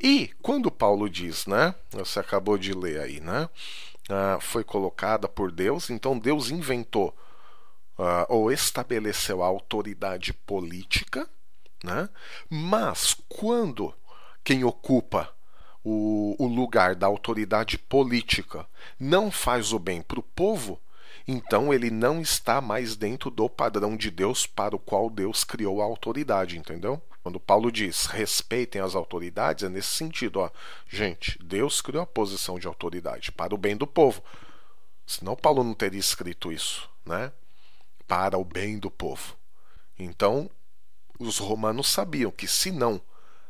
[0.00, 1.74] E quando Paulo diz, né?
[1.90, 3.48] Você acabou de ler aí, né?
[4.10, 7.16] Uh, foi colocada por Deus, então Deus inventou
[7.98, 11.28] uh, ou estabeleceu a autoridade política,
[11.82, 12.08] né?
[12.48, 13.94] mas quando
[14.42, 15.32] quem ocupa
[15.84, 18.66] o, o lugar da autoridade política
[18.98, 20.80] não faz o bem para o povo,
[21.28, 25.80] então ele não está mais dentro do padrão de Deus para o qual Deus criou
[25.80, 27.02] a autoridade, entendeu?
[27.26, 30.48] Quando Paulo diz respeitem as autoridades, é nesse sentido, ó.
[30.88, 34.22] Gente, Deus criou a posição de autoridade para o bem do povo.
[35.04, 37.32] Senão Paulo não teria escrito isso, né?
[38.06, 39.34] Para o bem do povo.
[39.98, 40.48] Então,
[41.18, 43.02] os romanos sabiam que se não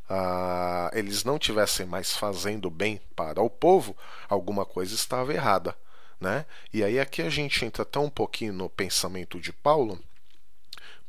[0.09, 3.95] ah, eles não tivessem mais fazendo bem para o povo,
[4.27, 5.77] alguma coisa estava errada.
[6.19, 6.47] Né?
[6.73, 10.03] E aí aqui a gente entra tão um pouquinho no pensamento de Paulo,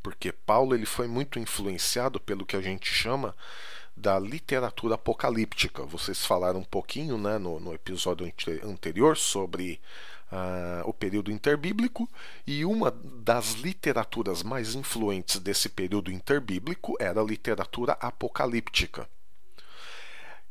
[0.07, 3.35] porque Paulo ele foi muito influenciado pelo que a gente chama
[3.93, 5.83] da literatura apocalíptica.
[5.83, 8.25] Vocês falaram um pouquinho né, no, no episódio
[8.63, 9.81] anterior sobre
[10.31, 12.09] uh, o período interbíblico,
[12.45, 19.09] e uma das literaturas mais influentes desse período interbíblico era a literatura apocalíptica.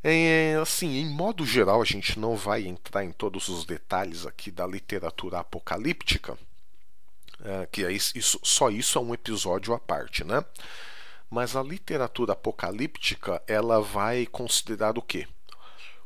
[0.04, 4.50] É, assim, em modo geral, a gente não vai entrar em todos os detalhes aqui
[4.50, 6.36] da literatura apocalíptica,
[7.44, 10.44] é, que é isso, só isso é um episódio à parte, né?
[11.31, 15.27] Mas a literatura apocalíptica ela vai considerar o quê?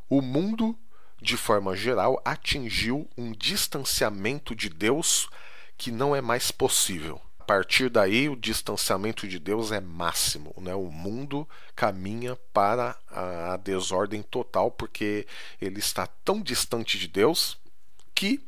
[0.09, 0.77] O mundo
[1.21, 5.29] de forma geral, atingiu um distanciamento de Deus
[5.77, 7.21] que não é mais possível.
[7.39, 10.55] A partir daí, o distanciamento de Deus é máximo.
[10.59, 10.75] Né?
[10.75, 15.27] O mundo caminha para a desordem total porque
[15.61, 17.59] ele está tão distante de Deus
[18.15, 18.41] que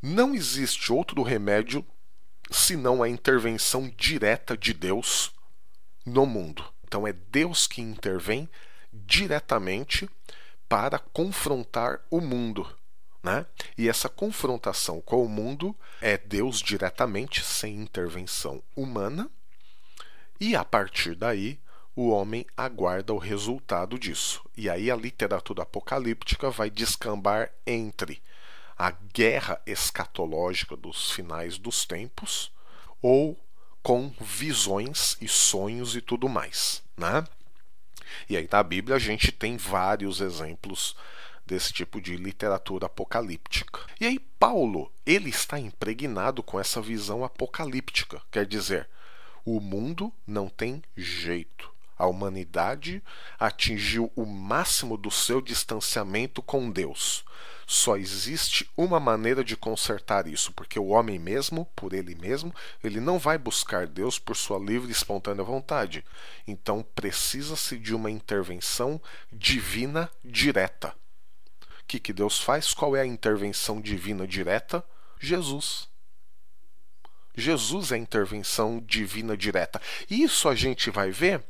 [0.00, 1.84] não existe outro remédio
[2.52, 5.32] senão a intervenção direta de Deus
[6.04, 6.64] no mundo.
[6.84, 8.48] Então é Deus que intervém
[8.92, 10.08] diretamente
[10.68, 12.68] para confrontar o mundo.
[13.22, 13.46] Né?
[13.78, 19.30] E essa confrontação com o mundo é Deus diretamente, sem intervenção humana,
[20.40, 21.60] e a partir daí
[21.94, 24.42] o homem aguarda o resultado disso.
[24.56, 28.20] E aí a literatura apocalíptica vai descambar entre
[28.76, 32.50] a guerra escatológica dos finais dos tempos
[33.00, 33.38] ou
[33.82, 36.82] com visões e sonhos e tudo mais.
[36.96, 37.24] Né?
[38.28, 40.96] E aí na Bíblia a gente tem vários exemplos
[41.44, 43.80] desse tipo de literatura apocalíptica.
[44.00, 48.88] E aí Paulo, ele está impregnado com essa visão apocalíptica, quer dizer,
[49.44, 51.70] o mundo não tem jeito.
[51.98, 53.02] A humanidade
[53.38, 57.24] atingiu o máximo do seu distanciamento com Deus.
[57.66, 63.00] Só existe uma maneira de consertar isso, porque o homem mesmo, por ele mesmo, ele
[63.00, 66.04] não vai buscar Deus por sua livre e espontânea vontade.
[66.46, 69.00] Então precisa-se de uma intervenção
[69.32, 70.94] divina direta.
[71.80, 72.72] O que, que Deus faz?
[72.72, 74.84] Qual é a intervenção divina direta?
[75.18, 75.88] Jesus.
[77.34, 79.80] Jesus é a intervenção divina direta.
[80.10, 81.42] Isso a gente vai ver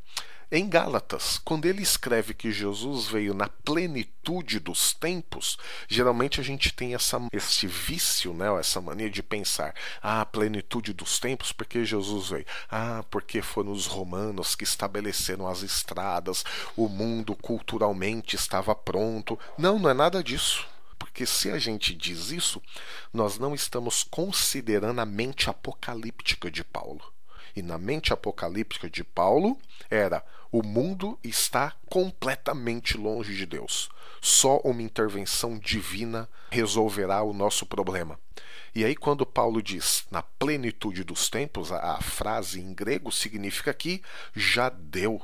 [0.54, 5.56] em Gálatas, quando ele escreve que Jesus veio na plenitude dos tempos,
[5.88, 11.18] geralmente a gente tem essa, esse vício, né, essa mania de pensar: ah, plenitude dos
[11.18, 12.44] tempos, porque Jesus veio?
[12.70, 16.44] Ah, porque foram os romanos que estabeleceram as estradas,
[16.76, 19.38] o mundo culturalmente estava pronto.
[19.56, 20.68] Não, não é nada disso.
[20.98, 22.62] Porque se a gente diz isso,
[23.12, 27.11] nós não estamos considerando a mente apocalíptica de Paulo.
[27.54, 29.58] E na mente apocalíptica de Paulo
[29.90, 33.88] era o mundo está completamente longe de Deus.
[34.20, 38.20] Só uma intervenção divina resolverá o nosso problema.
[38.74, 43.72] E aí, quando Paulo diz na plenitude dos tempos, a, a frase em grego significa
[43.72, 44.02] que
[44.34, 45.22] já deu.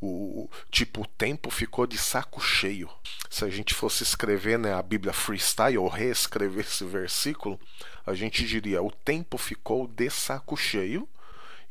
[0.00, 2.90] O, tipo, o tempo ficou de saco cheio.
[3.30, 7.58] Se a gente fosse escrever né, a Bíblia freestyle ou reescrever esse versículo,
[8.04, 11.08] a gente diria: o tempo ficou de saco cheio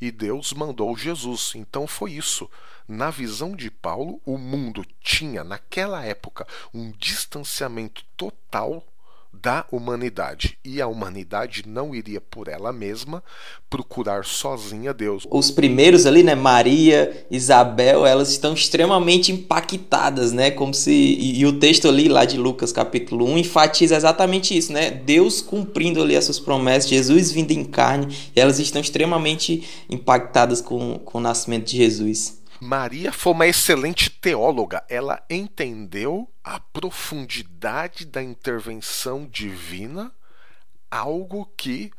[0.04, 1.54] e Deus mandou Jesus.
[1.56, 2.50] Então foi isso.
[2.86, 8.86] Na visão de Paulo, o mundo tinha, naquela época, um distanciamento total
[9.42, 10.58] da humanidade.
[10.64, 13.24] E a humanidade não iria por ela mesma
[13.70, 15.28] procurar sozinha Deus.
[15.30, 21.54] Os primeiros ali, né, Maria, Isabel, elas estão extremamente impactadas, né, como se e, o
[21.60, 24.92] texto ali lá de Lucas capítulo 1 enfatiza exatamente isso, né?
[24.92, 31.00] Deus cumprindo ali essas promessas, Jesus vindo em carne, e elas estão extremamente impactadas com,
[31.00, 32.43] com o nascimento de Jesus.
[32.64, 34.84] Maria foi uma excelente teóloga.
[34.90, 40.14] Ela entendeu a profundidade da intervenção divina,
[40.90, 41.92] algo que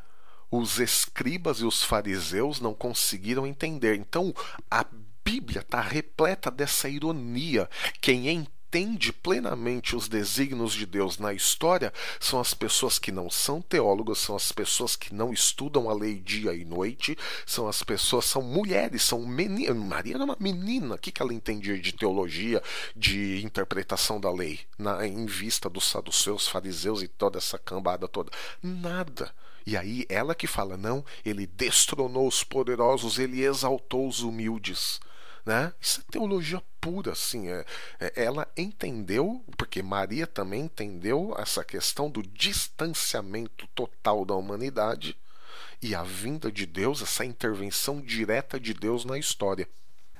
[0.50, 3.94] os escribas e os fariseus não conseguiram entender.
[3.96, 4.34] Então,
[4.70, 4.86] a
[5.22, 7.68] Bíblia está repleta dessa ironia.
[8.00, 8.28] Quem
[8.74, 14.18] entende plenamente os desígnios de Deus na história são as pessoas que não são teólogas,
[14.18, 17.16] são as pessoas que não estudam a lei dia e noite,
[17.46, 19.76] são as pessoas, são mulheres, são meninas.
[19.76, 22.60] Maria era uma menina, o que, que ela entendia de teologia,
[22.96, 28.32] de interpretação da lei, na, em vista dos saduceus, fariseus e toda essa cambada toda?
[28.60, 29.32] Nada.
[29.64, 35.00] E aí ela que fala: não, ele destronou os poderosos, ele exaltou os humildes.
[35.44, 35.72] Né?
[35.80, 37.48] Isso é teologia pura, assim.
[37.48, 37.64] É,
[38.00, 45.16] é, ela entendeu, porque Maria também entendeu essa questão do distanciamento total da humanidade
[45.82, 49.68] e a vinda de Deus, essa intervenção direta de Deus na história.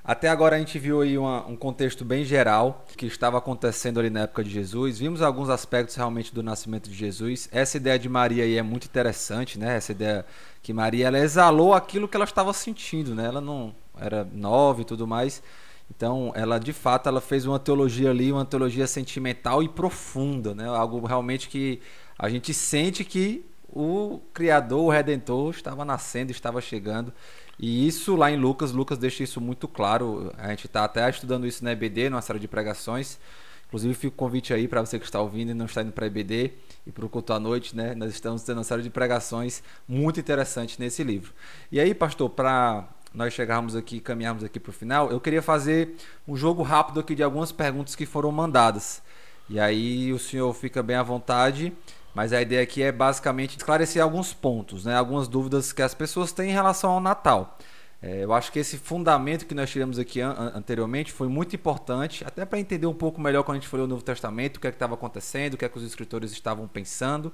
[0.06, 4.10] Até agora a gente viu aí uma, um contexto bem geral que estava acontecendo ali
[4.10, 4.98] na época de Jesus.
[4.98, 7.48] Vimos alguns aspectos realmente do nascimento de Jesus.
[7.50, 9.76] Essa ideia de Maria aí é muito interessante, né?
[9.76, 10.26] Essa ideia
[10.62, 13.24] que Maria ela exalou aquilo que ela estava sentindo, né?
[13.24, 15.42] Ela não era nova e tudo mais.
[15.90, 20.66] Então, ela de fato ela fez uma teologia ali, uma teologia sentimental e profunda, né?
[20.66, 21.80] Algo realmente que
[22.18, 27.12] a gente sente que o Criador, o Redentor, estava nascendo, estava chegando.
[27.58, 30.32] E isso lá em Lucas, Lucas deixa isso muito claro.
[30.38, 33.18] A gente está até estudando isso na EBD, numa série de pregações.
[33.66, 36.04] Inclusive, fica o convite aí para você que está ouvindo e não está indo para
[36.04, 36.52] a EBD
[36.86, 37.94] e para o culto à noite, né?
[37.94, 41.32] Nós estamos tendo uma série de pregações muito interessantes nesse livro.
[41.72, 45.94] E aí, pastor, para nós chegarmos aqui, caminharmos aqui para o final, eu queria fazer
[46.26, 49.02] um jogo rápido aqui de algumas perguntas que foram mandadas.
[49.48, 51.72] E aí o senhor fica bem à vontade
[52.14, 54.94] mas a ideia aqui é basicamente esclarecer alguns pontos, né?
[54.94, 57.58] algumas dúvidas que as pessoas têm em relação ao Natal.
[58.00, 62.22] É, eu acho que esse fundamento que nós tiramos aqui an anteriormente foi muito importante,
[62.24, 64.66] até para entender um pouco melhor quando a gente foi o Novo Testamento, o que
[64.66, 67.32] é estava acontecendo, o que é que os escritores estavam pensando.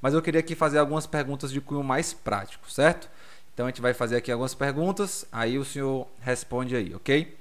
[0.00, 3.10] Mas eu queria aqui fazer algumas perguntas de cunho mais prático, certo?
[3.54, 7.38] Então a gente vai fazer aqui algumas perguntas, aí o senhor responde aí, ok?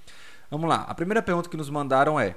[0.49, 0.85] Vamos lá.
[0.87, 2.35] A primeira pergunta que nos mandaram é: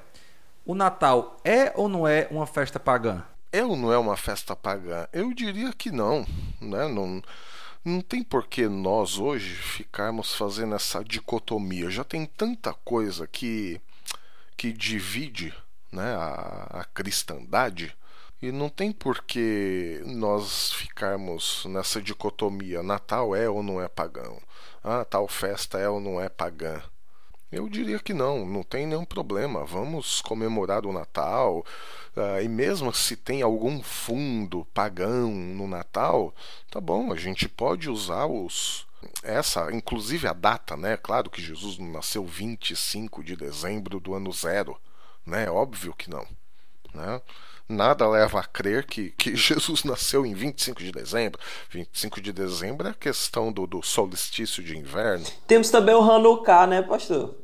[0.64, 3.22] o Natal é ou não é uma festa pagã?
[3.52, 5.06] É ou não é uma festa pagã?
[5.12, 6.26] Eu diria que não,
[6.58, 6.88] né?
[6.88, 7.22] Não,
[7.84, 11.90] não tem por que nós hoje ficarmos fazendo essa dicotomia.
[11.90, 13.78] Já tem tanta coisa que,
[14.56, 15.54] que divide
[15.92, 17.94] né, a, a cristandade
[18.40, 22.82] e não tem por que nós ficarmos nessa dicotomia.
[22.82, 24.40] Natal é ou não é pagão?
[24.84, 26.82] Ah, tal festa é ou não é pagã?
[27.50, 29.64] Eu diria que não, não tem nenhum problema.
[29.64, 31.64] Vamos comemorar o Natal.
[32.16, 36.34] Uh, e mesmo se tem algum fundo pagão no Natal,
[36.70, 38.86] tá bom, a gente pode usar os.
[39.22, 40.96] Essa, inclusive a data, né?
[40.96, 44.78] Claro que Jesus não nasceu 25 de dezembro do ano zero,
[45.24, 45.48] né?
[45.48, 46.26] Óbvio que não.
[46.92, 47.20] Né?
[47.68, 51.40] Nada leva a crer que, que Jesus nasceu em 25 de dezembro.
[51.70, 55.26] 25 de dezembro é a questão do, do solstício de inverno.
[55.46, 57.34] Temos também o Hanukkah, né, pastor?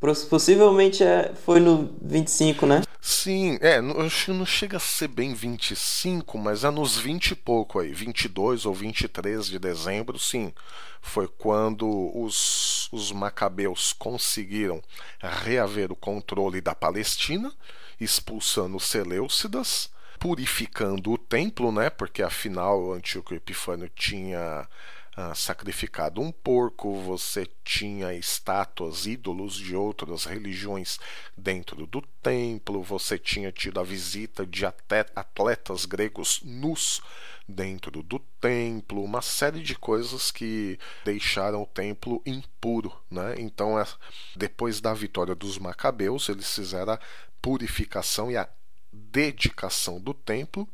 [0.00, 2.82] Possivelmente é, foi no 25, né?
[3.02, 7.78] Sim, é, não, não chega a ser bem 25, mas é nos 20 e pouco
[7.78, 10.54] aí, 22 ou 23 de dezembro, sim.
[11.02, 14.82] Foi quando os, os macabeus conseguiram
[15.18, 17.52] reaver o controle da Palestina,
[18.00, 21.90] expulsando os Seleucidas, purificando o templo, né?
[21.90, 24.66] Porque afinal Antíoco Epifânio tinha
[25.16, 30.98] ah, sacrificado um porco, você tinha estátuas, ídolos de outras religiões
[31.36, 37.02] dentro do templo, você tinha tido a visita de atletas gregos nus
[37.46, 43.34] dentro do templo, uma série de coisas que deixaram o templo impuro, né?
[43.38, 43.84] Então, é,
[44.36, 47.00] depois da vitória dos macabeus, eles fizeram a
[47.40, 48.48] purificação e a
[48.92, 50.68] dedicação do templo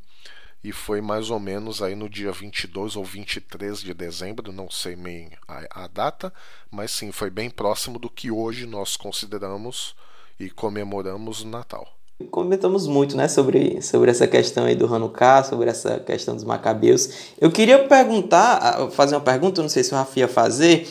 [0.67, 4.97] e foi mais ou menos aí no dia 22 ou 23 de dezembro, não sei
[4.97, 6.33] bem a, a, data,
[6.69, 9.95] mas sim, foi bem próximo do que hoje nós consideramos
[10.41, 11.87] e comemoramos o Natal.
[12.33, 17.31] Comentamos muito né, sobre, sobre essa questão aí do Hanukkah, sobre essa questão dos macabeus.
[17.39, 20.89] Eu queria perguntar, fazer uma pergunta, não sei se o Rafa ia fazer,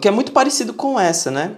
[0.00, 1.56] que é muito parecido com essa, né?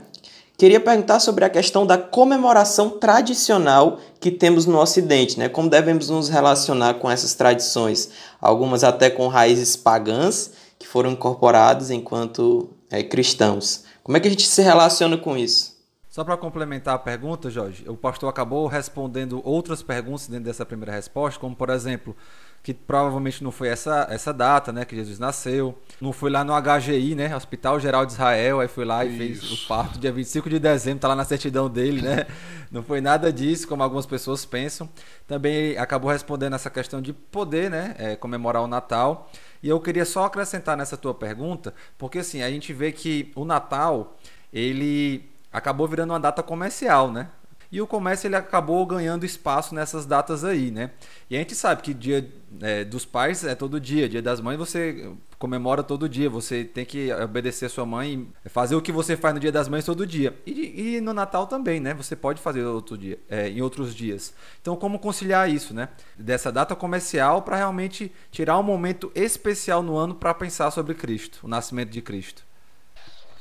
[0.60, 5.48] Queria perguntar sobre a questão da comemoração tradicional que temos no Ocidente, né?
[5.48, 11.90] Como devemos nos relacionar com essas tradições, algumas até com raízes pagãs que foram incorporadas
[11.90, 13.84] enquanto é, cristãos.
[14.02, 15.80] Como é que a gente se relaciona com isso?
[16.10, 20.92] Só para complementar a pergunta, Jorge, o pastor acabou respondendo outras perguntas dentro dessa primeira
[20.92, 22.14] resposta, como por exemplo,
[22.62, 25.78] que provavelmente não foi essa, essa data, né, que Jesus nasceu.
[26.00, 29.50] Não foi lá no HGI, né, Hospital Geral de Israel, aí foi lá e fez
[29.50, 32.26] o parto dia 25 de dezembro, tá lá na certidão dele, né?
[32.70, 34.88] Não foi nada disso, como algumas pessoas pensam.
[35.26, 39.30] Também acabou respondendo essa questão de poder, né, é, comemorar o Natal.
[39.62, 43.44] E eu queria só acrescentar nessa tua pergunta, porque assim, a gente vê que o
[43.44, 44.16] Natal,
[44.52, 47.28] ele acabou virando uma data comercial, né?
[47.72, 50.90] E o comércio ele acabou ganhando espaço nessas datas aí, né?
[51.28, 52.28] E a gente sabe que dia
[52.60, 55.08] é, dos pais é todo dia, dia das mães você
[55.38, 59.32] comemora todo dia, você tem que obedecer a sua mãe, fazer o que você faz
[59.32, 60.36] no dia das mães todo dia.
[60.44, 61.94] E, e no Natal também, né?
[61.94, 64.34] Você pode fazer outro dia, é, em outros dias.
[64.60, 65.88] Então, como conciliar isso, né?
[66.18, 71.40] Dessa data comercial para realmente tirar um momento especial no ano para pensar sobre Cristo,
[71.44, 72.49] o nascimento de Cristo.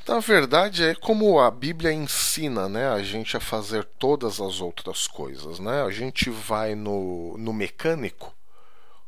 [0.10, 5.06] Na verdade, é como a Bíblia ensina né, a gente a fazer todas as outras
[5.06, 5.60] coisas.
[5.60, 5.84] Né?
[5.84, 8.34] A gente vai no, no mecânico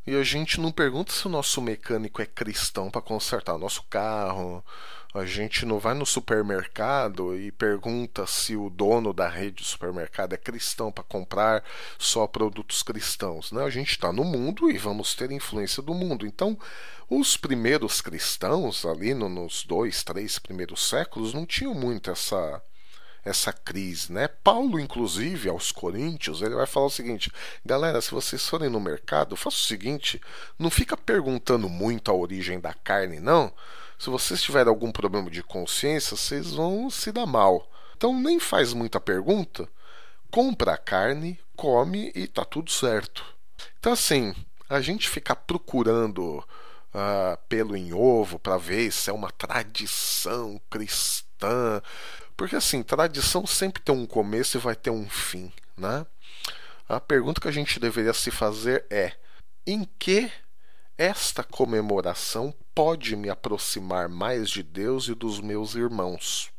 [0.06, 3.84] e a gente não pergunta se o nosso mecânico é cristão para consertar o nosso
[3.84, 4.64] carro.
[5.14, 10.34] A gente não vai no supermercado e pergunta se o dono da rede de supermercado
[10.34, 11.64] é cristão para comprar
[12.00, 13.52] só produtos cristãos.
[13.52, 13.62] Né?
[13.62, 16.26] A gente está no mundo e vamos ter influência do mundo.
[16.26, 16.58] Então,
[17.10, 22.64] os primeiros cristãos, ali no, nos dois, três primeiros séculos, não tinham muito essa
[23.24, 24.28] essa crise, né?
[24.28, 27.32] Paulo, inclusive, aos Coríntios, ele vai falar o seguinte:
[27.66, 30.20] galera, se vocês forem no mercado, faça o seguinte,
[30.58, 33.54] não fica perguntando muito a origem da carne, não.
[34.00, 37.70] Se vocês tiverem algum problema de consciência, vocês vão se dar mal.
[37.96, 39.70] Então nem faz muita pergunta,
[40.32, 43.24] compra a carne, come e tá tudo certo.
[43.80, 44.34] Então assim,
[44.68, 51.82] a gente ficar procurando uh, pelo em ovo para ver se é uma tradição cristã,
[52.42, 56.08] porque assim, tradição sempre tem um começo e vai ter um fim, né?
[56.90, 59.14] A pergunta que a gente deveria se fazer é:
[59.64, 60.32] em que
[60.98, 66.50] esta comemoração pode me aproximar mais de Deus e dos meus irmãos?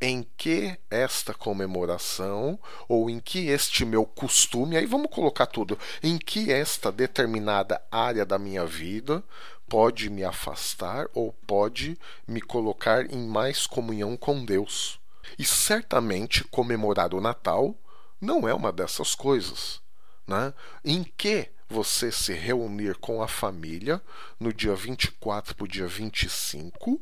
[0.00, 2.58] Em que esta comemoração,
[2.88, 8.26] ou em que este meu costume, aí vamos colocar tudo, em que esta determinada área
[8.26, 9.22] da minha vida
[9.68, 11.96] pode me afastar ou pode
[12.26, 15.00] me colocar em mais comunhão com Deus?
[15.38, 17.76] E certamente comemorar o Natal
[18.20, 19.80] não é uma dessas coisas.
[20.26, 20.54] Né?
[20.84, 24.00] Em que você se reunir com a família
[24.38, 27.00] no dia 24 para o dia 25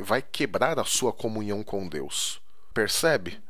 [0.00, 2.40] vai quebrar a sua comunhão com Deus.
[2.72, 3.42] Percebe?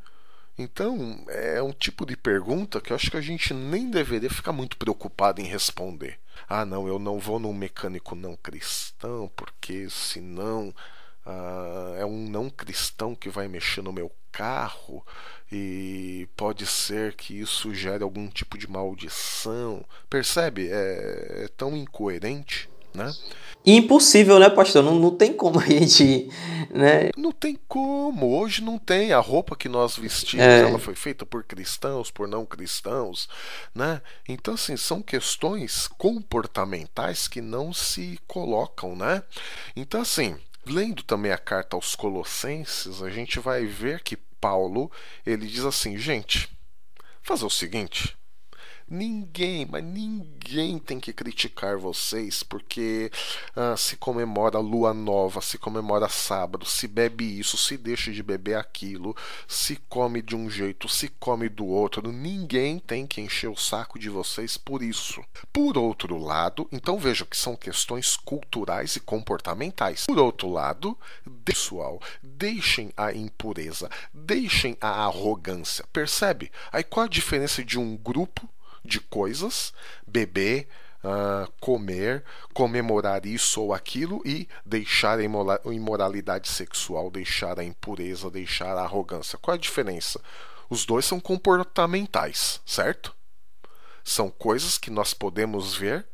[0.58, 4.52] Então, é um tipo de pergunta que eu acho que a gente nem deveria ficar
[4.52, 6.18] muito preocupado em responder.
[6.48, 10.74] Ah, não, eu não vou num mecânico não cristão, porque senão
[11.24, 15.04] ah, é um não cristão que vai mexer no meu carro
[15.50, 19.84] e pode ser que isso gere algum tipo de maldição.
[20.08, 20.68] Percebe?
[20.70, 22.70] É, é tão incoerente.
[22.94, 23.10] Né?
[23.64, 24.82] Impossível, né, pastor?
[24.82, 26.28] Não, não tem como a gente.
[26.70, 27.10] Né?
[27.16, 28.38] Não tem como.
[28.38, 29.12] Hoje não tem.
[29.12, 30.60] A roupa que nós vestimos é.
[30.60, 33.28] ela foi feita por cristãos, por não cristãos.
[33.74, 34.02] Né?
[34.28, 38.94] Então, assim, são questões comportamentais que não se colocam.
[38.94, 39.22] Né?
[39.74, 44.90] Então, assim, Lendo também a carta aos Colossenses, a gente vai ver que Paulo
[45.26, 46.48] ele diz assim, gente,
[47.20, 48.16] fazer o seguinte,
[48.88, 53.10] Ninguém, mas ninguém tem que criticar vocês porque
[53.56, 58.56] ah, se comemora lua nova, se comemora sábado, se bebe isso, se deixa de beber
[58.56, 59.16] aquilo,
[59.46, 62.12] se come de um jeito, se come do outro.
[62.12, 65.22] Ninguém tem que encher o saco de vocês por isso.
[65.52, 70.06] Por outro lado, então vejam que são questões culturais e comportamentais.
[70.06, 70.98] Por outro lado,
[71.44, 75.84] pessoal, deixem a impureza, deixem a arrogância.
[75.92, 76.50] Percebe?
[76.70, 78.48] Aí qual a diferença de um grupo
[78.84, 79.72] de coisas,
[80.06, 80.68] beber,
[81.04, 88.76] uh, comer, comemorar isso ou aquilo e deixar a imoralidade sexual, deixar a impureza, deixar
[88.76, 89.38] a arrogância.
[89.38, 90.20] Qual é a diferença?
[90.70, 93.14] Os dois são comportamentais, certo?
[94.02, 96.06] São coisas que nós podemos ver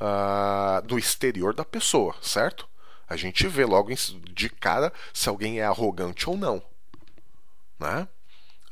[0.00, 2.68] uh, no exterior da pessoa, certo?
[3.08, 3.90] A gente vê logo
[4.30, 6.62] de cara se alguém é arrogante ou não.
[7.78, 8.08] Né?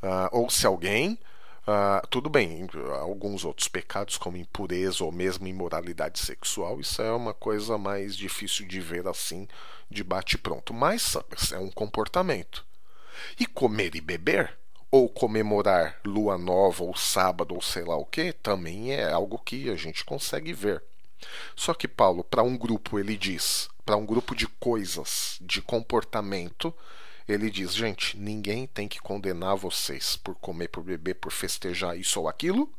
[0.01, 1.19] Uh, ou se alguém
[1.61, 2.67] Uh, tudo bem,
[2.99, 8.67] alguns outros pecados, como impureza ou mesmo imoralidade sexual, isso é uma coisa mais difícil
[8.67, 9.47] de ver assim,
[9.89, 10.73] de bate-pronto.
[10.73, 11.15] Mas
[11.51, 12.65] é um comportamento.
[13.39, 14.57] E comer e beber,
[14.89, 19.69] ou comemorar lua nova, ou sábado, ou sei lá o que, também é algo que
[19.69, 20.83] a gente consegue ver.
[21.55, 26.73] Só que Paulo, para um grupo, ele diz, para um grupo de coisas, de comportamento,
[27.33, 32.19] ele diz: gente, ninguém tem que condenar vocês por comer, por beber, por festejar isso
[32.19, 32.71] ou aquilo.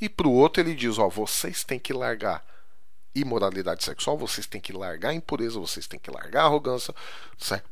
[0.00, 2.44] E para o outro ele diz: ó, vocês têm que largar
[3.14, 6.94] imoralidade sexual, vocês têm que largar impureza, vocês têm que largar arrogância.
[7.38, 7.68] Certo?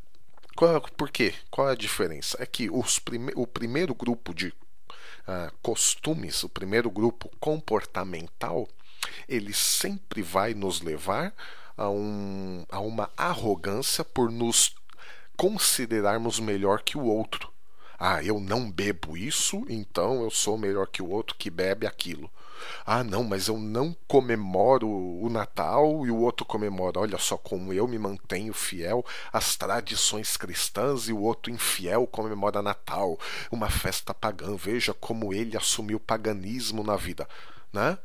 [0.55, 1.35] Qual, é por quê?
[1.51, 2.37] Qual é a diferença?
[2.41, 8.69] É que os prime o primeiro grupo de uh, costumes, o primeiro grupo comportamental,
[9.29, 11.35] ele sempre vai nos levar
[11.77, 14.75] a, um, a uma arrogância por nos
[15.37, 17.53] considerarmos melhor que o outro.
[17.99, 22.29] Ah, eu não bebo isso, então eu sou melhor que o outro que bebe aquilo.
[22.85, 26.99] Ah, não, mas eu não comemoro o Natal e o outro comemora.
[26.99, 32.63] Olha só como eu me mantenho fiel às tradições cristãs e o outro infiel comemora
[32.63, 33.19] Natal,
[33.51, 34.57] uma festa pagã.
[34.57, 37.29] Veja como ele assumiu o paganismo na vida,
[37.73, 37.99] né?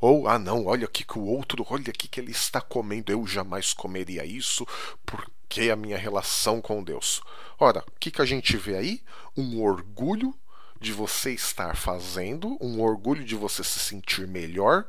[0.00, 3.74] Ou, ah, não, olha aqui que o outro, olha que ele está comendo, eu jamais
[3.74, 4.66] comeria isso,
[5.04, 7.20] porque a minha relação com Deus.
[7.58, 9.02] Ora, o que, que a gente vê aí?
[9.36, 10.34] Um orgulho
[10.80, 14.86] de você estar fazendo, um orgulho de você se sentir melhor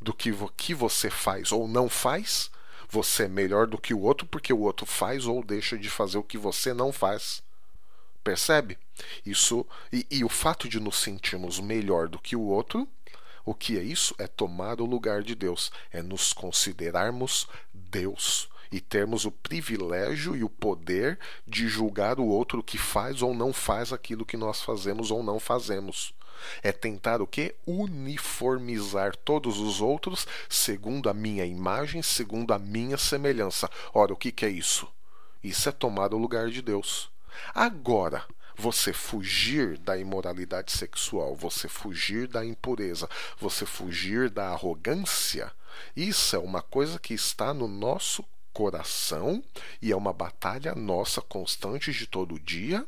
[0.00, 2.50] do que o que você faz ou não faz.
[2.88, 6.16] Você é melhor do que o outro porque o outro faz ou deixa de fazer
[6.16, 7.42] o que você não faz.
[8.24, 8.78] Percebe?
[9.26, 12.88] Isso e, e o fato de nos sentirmos melhor do que o outro
[13.44, 14.14] o que é isso?
[14.18, 20.44] É tomar o lugar de Deus, é nos considerarmos Deus e termos o privilégio e
[20.44, 25.10] o poder de julgar o outro que faz ou não faz aquilo que nós fazemos
[25.10, 26.14] ou não fazemos.
[26.62, 27.54] É tentar o que?
[27.66, 33.68] Uniformizar todos os outros segundo a minha imagem, segundo a minha semelhança.
[33.92, 34.88] Ora, o que, que é isso?
[35.42, 37.10] Isso é tomar o lugar de Deus.
[37.54, 38.24] Agora,
[38.56, 43.08] você fugir da imoralidade sexual, você fugir da impureza,
[43.38, 45.52] você fugir da arrogância,
[45.94, 48.24] isso é uma coisa que está no nosso
[48.58, 49.40] coração
[49.80, 52.84] e é uma batalha nossa constante de todo dia.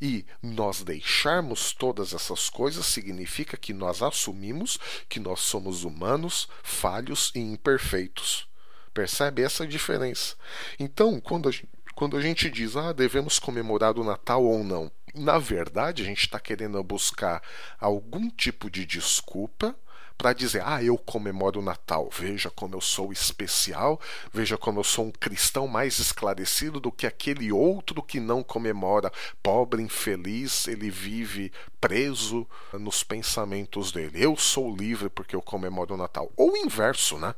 [0.00, 7.32] E nós deixarmos todas essas coisas significa que nós assumimos que nós somos humanos, falhos
[7.34, 8.46] e imperfeitos.
[8.94, 10.36] Percebe essa diferença?
[10.78, 14.88] Então, quando a gente, quando a gente diz, ah, devemos comemorar o Natal ou não,
[15.12, 17.42] na verdade, a gente está querendo buscar
[17.80, 19.74] algum tipo de desculpa
[20.18, 24.00] para dizer: ah, eu comemoro o Natal, veja como eu sou especial,
[24.32, 29.12] veja como eu sou um cristão mais esclarecido do que aquele outro que não comemora.
[29.40, 34.22] Pobre, infeliz, ele vive preso nos pensamentos dele.
[34.22, 36.30] Eu sou livre porque eu comemoro o Natal.
[36.36, 37.34] Ou o inverso, né?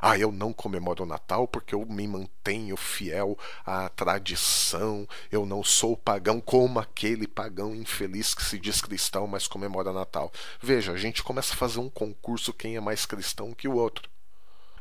[0.00, 5.62] Ah, eu não comemoro o Natal porque eu me mantenho fiel à tradição, eu não
[5.62, 10.32] sou pagão como aquele pagão infeliz que se diz cristão, mas comemora Natal.
[10.60, 14.08] Veja, a gente começa a fazer um concurso quem é mais cristão que o outro.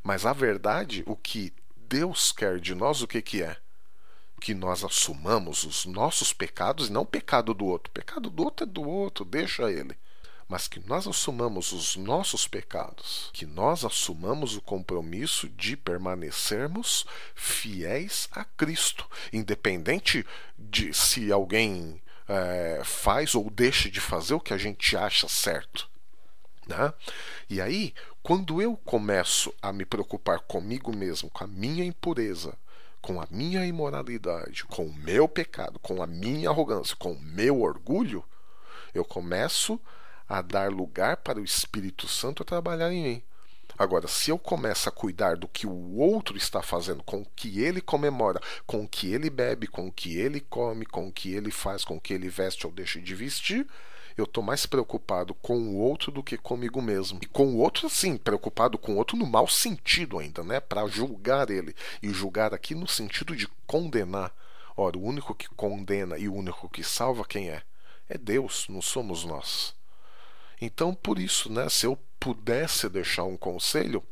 [0.01, 3.57] Mas a verdade, o que Deus quer de nós, o que, que é?
[4.39, 7.91] Que nós assumamos os nossos pecados e não o pecado do outro.
[7.91, 9.97] O pecado do outro é do outro, deixa ele
[10.49, 18.27] mas que nós assumamos os nossos pecados, que nós assumamos o compromisso de permanecermos fiéis
[18.31, 20.25] a Cristo, independente
[20.57, 25.87] de se alguém é, faz ou deixa de fazer o que a gente acha certo.
[26.65, 26.93] Né?
[27.47, 27.93] E aí,
[28.23, 32.57] quando eu começo a me preocupar comigo mesmo, com a minha impureza,
[32.99, 37.61] com a minha imoralidade, com o meu pecado, com a minha arrogância, com o meu
[37.61, 38.23] orgulho,
[38.95, 39.98] eu começo a
[40.41, 43.23] dar lugar para o Espírito Santo a trabalhar em mim.
[43.77, 47.61] Agora, se eu começo a cuidar do que o outro está fazendo, com o que
[47.61, 51.33] ele comemora, com o que ele bebe, com o que ele come, com o que
[51.33, 53.65] ele faz, com o que ele veste ou deixa de vestir,
[54.17, 57.19] eu estou mais preocupado com o outro do que comigo mesmo.
[57.21, 60.59] E com o outro, sim, preocupado com o outro no mau sentido ainda, né?
[60.59, 61.73] Para julgar ele.
[62.03, 64.33] E julgar aqui no sentido de condenar.
[64.75, 67.63] Ora, o único que condena e o único que salva quem é?
[68.09, 69.78] É Deus, não somos nós.
[70.61, 74.03] Então, por isso, né, se eu pudesse deixar um conselho,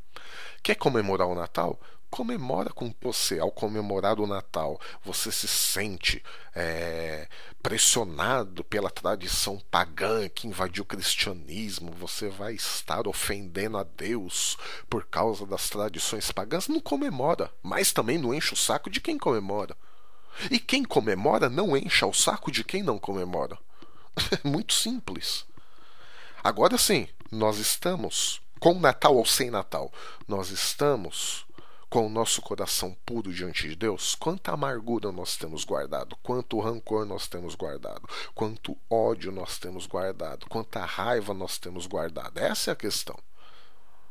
[0.63, 1.79] quer comemorar o Natal?
[2.09, 3.37] Comemora com você.
[3.37, 6.23] Ao comemorar o Natal, você se sente
[6.55, 7.27] é,
[7.61, 11.91] pressionado pela tradição pagã que invadiu o cristianismo.
[11.91, 14.57] Você vai estar ofendendo a Deus
[14.89, 16.69] por causa das tradições pagãs.
[16.69, 19.75] Não comemora, mas também não enche o saco de quem comemora.
[20.49, 23.57] E quem comemora não encha o saco de quem não comemora.
[24.43, 25.45] É muito simples.
[26.43, 29.91] Agora sim, nós estamos, com Natal ou sem Natal,
[30.27, 31.45] nós estamos
[31.89, 37.05] com o nosso coração puro diante de Deus, quanta amargura nós temos guardado, quanto rancor
[37.05, 42.37] nós temos guardado, quanto ódio nós temos guardado, quanta raiva nós temos guardado.
[42.39, 43.17] Essa é a questão.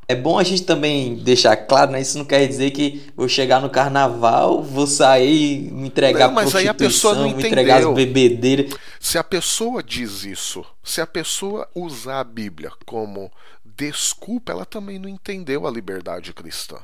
[0.09, 1.99] É bom a gente também deixar claro, né?
[1.99, 6.55] Isso não quer dizer que vou chegar no carnaval, vou sair, me entregar não, mas
[6.55, 8.73] aí a pessoa não me entregar as bebedeiras.
[9.01, 13.29] Se a pessoa diz isso, se a pessoa usar a Bíblia como
[13.65, 16.77] desculpa, ela também não entendeu a liberdade cristã.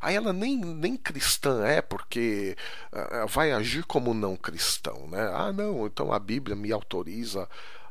[0.00, 2.56] Aí ela nem, nem cristã é, porque
[2.92, 5.28] uh, vai agir como não cristão, né?
[5.34, 7.48] Ah, não, então a Bíblia me autoriza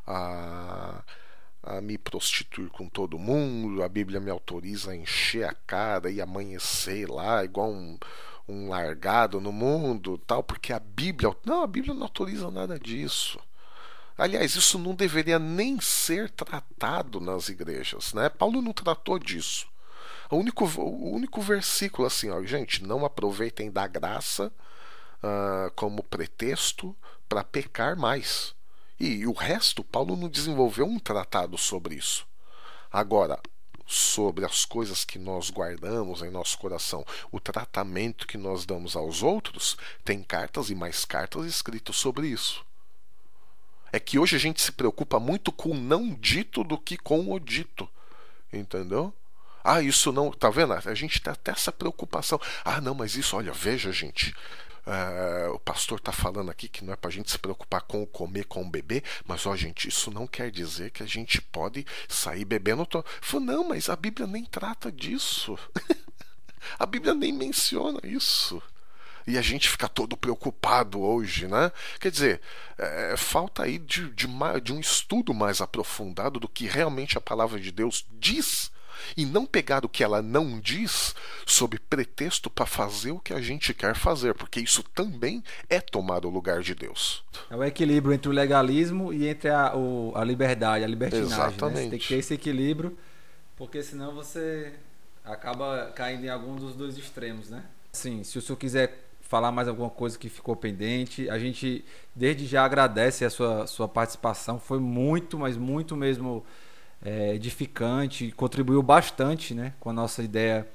[0.08, 1.04] a
[1.62, 6.22] a me prostituir com todo mundo, a Bíblia me autoriza a encher a cara e
[6.22, 7.98] amanhecer lá igual um,
[8.48, 13.40] um largado no mundo, tal, porque a Bíblia, não, a Bíblia não autoriza nada disso.
[14.18, 18.28] Aliás, isso não deveria nem ser tratado nas igrejas, né?
[18.28, 19.68] Paulo não tratou disso.
[20.30, 24.52] O único, o único versículo assim, ó, gente, não aproveitem da graça
[25.24, 26.96] uh, como pretexto
[27.28, 28.54] para pecar mais.
[29.00, 32.28] E o resto, Paulo não desenvolveu um tratado sobre isso.
[32.92, 33.40] Agora,
[33.86, 39.24] sobre as coisas que nós guardamos em nosso coração, o tratamento que nós damos aos
[39.24, 42.64] outros, tem cartas e mais cartas escritas sobre isso.
[43.92, 47.32] É que hoje a gente se preocupa muito com o não dito do que com
[47.32, 47.90] o dito.
[48.54, 49.14] Entendeu?
[49.64, 50.32] Ah, isso não.
[50.32, 50.74] Tá vendo?
[50.74, 52.40] A gente tem até essa preocupação.
[52.64, 54.36] Ah, não, mas isso, olha, veja, gente.
[54.90, 58.02] Uh, o pastor está falando aqui que não é para a gente se preocupar com
[58.02, 61.40] o comer com o beber, mas ó, gente, isso não quer dizer que a gente
[61.40, 62.88] pode sair bebendo.
[62.88, 63.06] To...
[63.22, 65.60] Falei, não, mas a Bíblia nem trata disso.
[66.80, 68.60] a Bíblia nem menciona isso.
[69.28, 71.72] E a gente fica todo preocupado hoje, né?
[72.00, 72.42] Quer dizer,
[72.76, 74.28] é, falta aí de, de,
[74.64, 78.72] de um estudo mais aprofundado do que realmente a palavra de Deus diz
[79.16, 83.42] e não pegar o que ela não diz sob pretexto para fazer o que a
[83.42, 87.24] gente quer fazer, porque isso também é tomar o lugar de Deus.
[87.50, 91.34] É o equilíbrio entre o legalismo e entre a, o, a liberdade, a libertinagem.
[91.34, 91.84] Exatamente.
[91.86, 91.90] Né?
[91.92, 92.98] Tem que ter esse equilíbrio,
[93.56, 94.74] porque senão você
[95.24, 97.64] acaba caindo em algum dos dois extremos, né?
[97.92, 101.86] Sim, se o senhor quiser falar mais alguma coisa que ficou pendente, a gente
[102.16, 106.44] desde já agradece a sua, sua participação, foi muito, mas muito mesmo
[107.04, 110.68] é, edificante, contribuiu bastante né, com a nossa ideia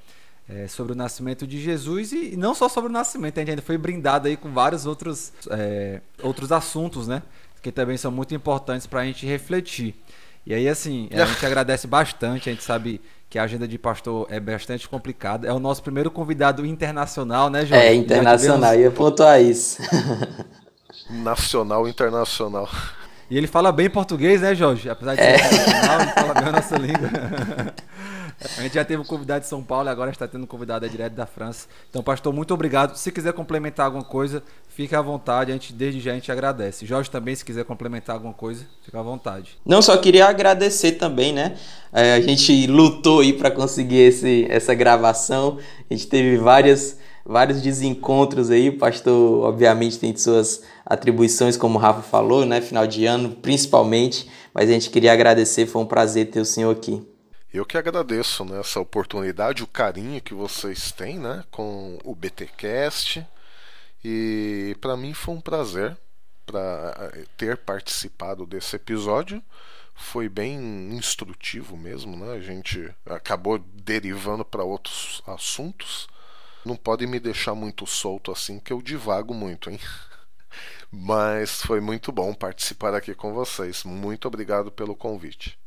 [0.47, 3.61] é, sobre o nascimento de Jesus e não só sobre o nascimento, a gente ainda
[3.61, 7.23] foi brindado aí com vários outros, é, outros assuntos, né?
[7.61, 9.95] Que também são muito importantes para a gente refletir.
[10.45, 14.27] E aí, assim, a gente agradece bastante, a gente sabe que a agenda de pastor
[14.29, 15.47] é bastante complicada.
[15.47, 17.83] É o nosso primeiro convidado internacional, né, Jorge?
[17.83, 18.83] É, internacional, tivemos...
[18.83, 19.81] ia pontuar isso.
[21.09, 22.69] Nacional, internacional.
[23.29, 24.89] E ele fala bem português, né, Jorge?
[24.89, 25.35] Apesar de ser é.
[25.35, 27.09] internacional, ele fala bem a nossa língua.
[28.57, 30.87] A gente já teve um convidado de São Paulo e agora está tendo um convidado
[30.89, 31.67] direto da França.
[31.89, 32.95] Então, pastor, muito obrigado.
[32.95, 35.51] Se quiser complementar alguma coisa, fique à vontade.
[35.51, 36.85] A gente, desde já, a gente agradece.
[36.85, 39.57] Jorge também, se quiser complementar alguma coisa, fica à vontade.
[39.65, 41.55] Não, só queria agradecer também, né?
[41.93, 45.57] É, a gente lutou aí para conseguir esse, essa gravação.
[45.89, 48.69] A gente teve várias, vários desencontros aí.
[48.69, 52.61] O pastor, obviamente, tem suas atribuições, como o Rafa falou, né?
[52.61, 54.29] Final de ano, principalmente.
[54.53, 57.05] Mas a gente queria agradecer, foi um prazer ter o senhor aqui.
[57.51, 63.25] Eu que agradeço né, essa oportunidade, o carinho que vocês têm né, com o BTcast.
[64.03, 65.97] E para mim foi um prazer
[66.45, 69.41] para eh, ter participado desse episódio.
[69.95, 72.33] Foi bem instrutivo mesmo, né?
[72.33, 76.09] A gente acabou derivando para outros assuntos.
[76.65, 79.79] Não pode me deixar muito solto assim que eu divago muito, hein?
[80.91, 83.83] Mas foi muito bom participar aqui com vocês.
[83.83, 85.57] Muito obrigado pelo convite.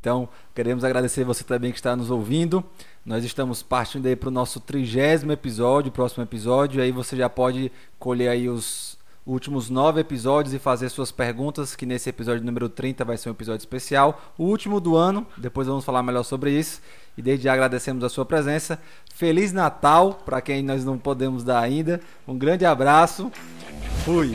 [0.00, 2.64] Então, queremos agradecer você também que está nos ouvindo.
[3.04, 6.80] Nós estamos partindo aí para o nosso trigésimo episódio, próximo episódio.
[6.80, 8.87] Aí você já pode colher aí os
[9.32, 13.32] últimos nove episódios e fazer suas perguntas, que nesse episódio número 30 vai ser um
[13.32, 14.20] episódio especial.
[14.38, 16.80] O último do ano, depois vamos falar melhor sobre isso.
[17.16, 18.80] E desde já agradecemos a sua presença.
[19.12, 22.00] Feliz Natal para quem nós não podemos dar ainda.
[22.26, 23.30] Um grande abraço.
[24.04, 24.32] Fui.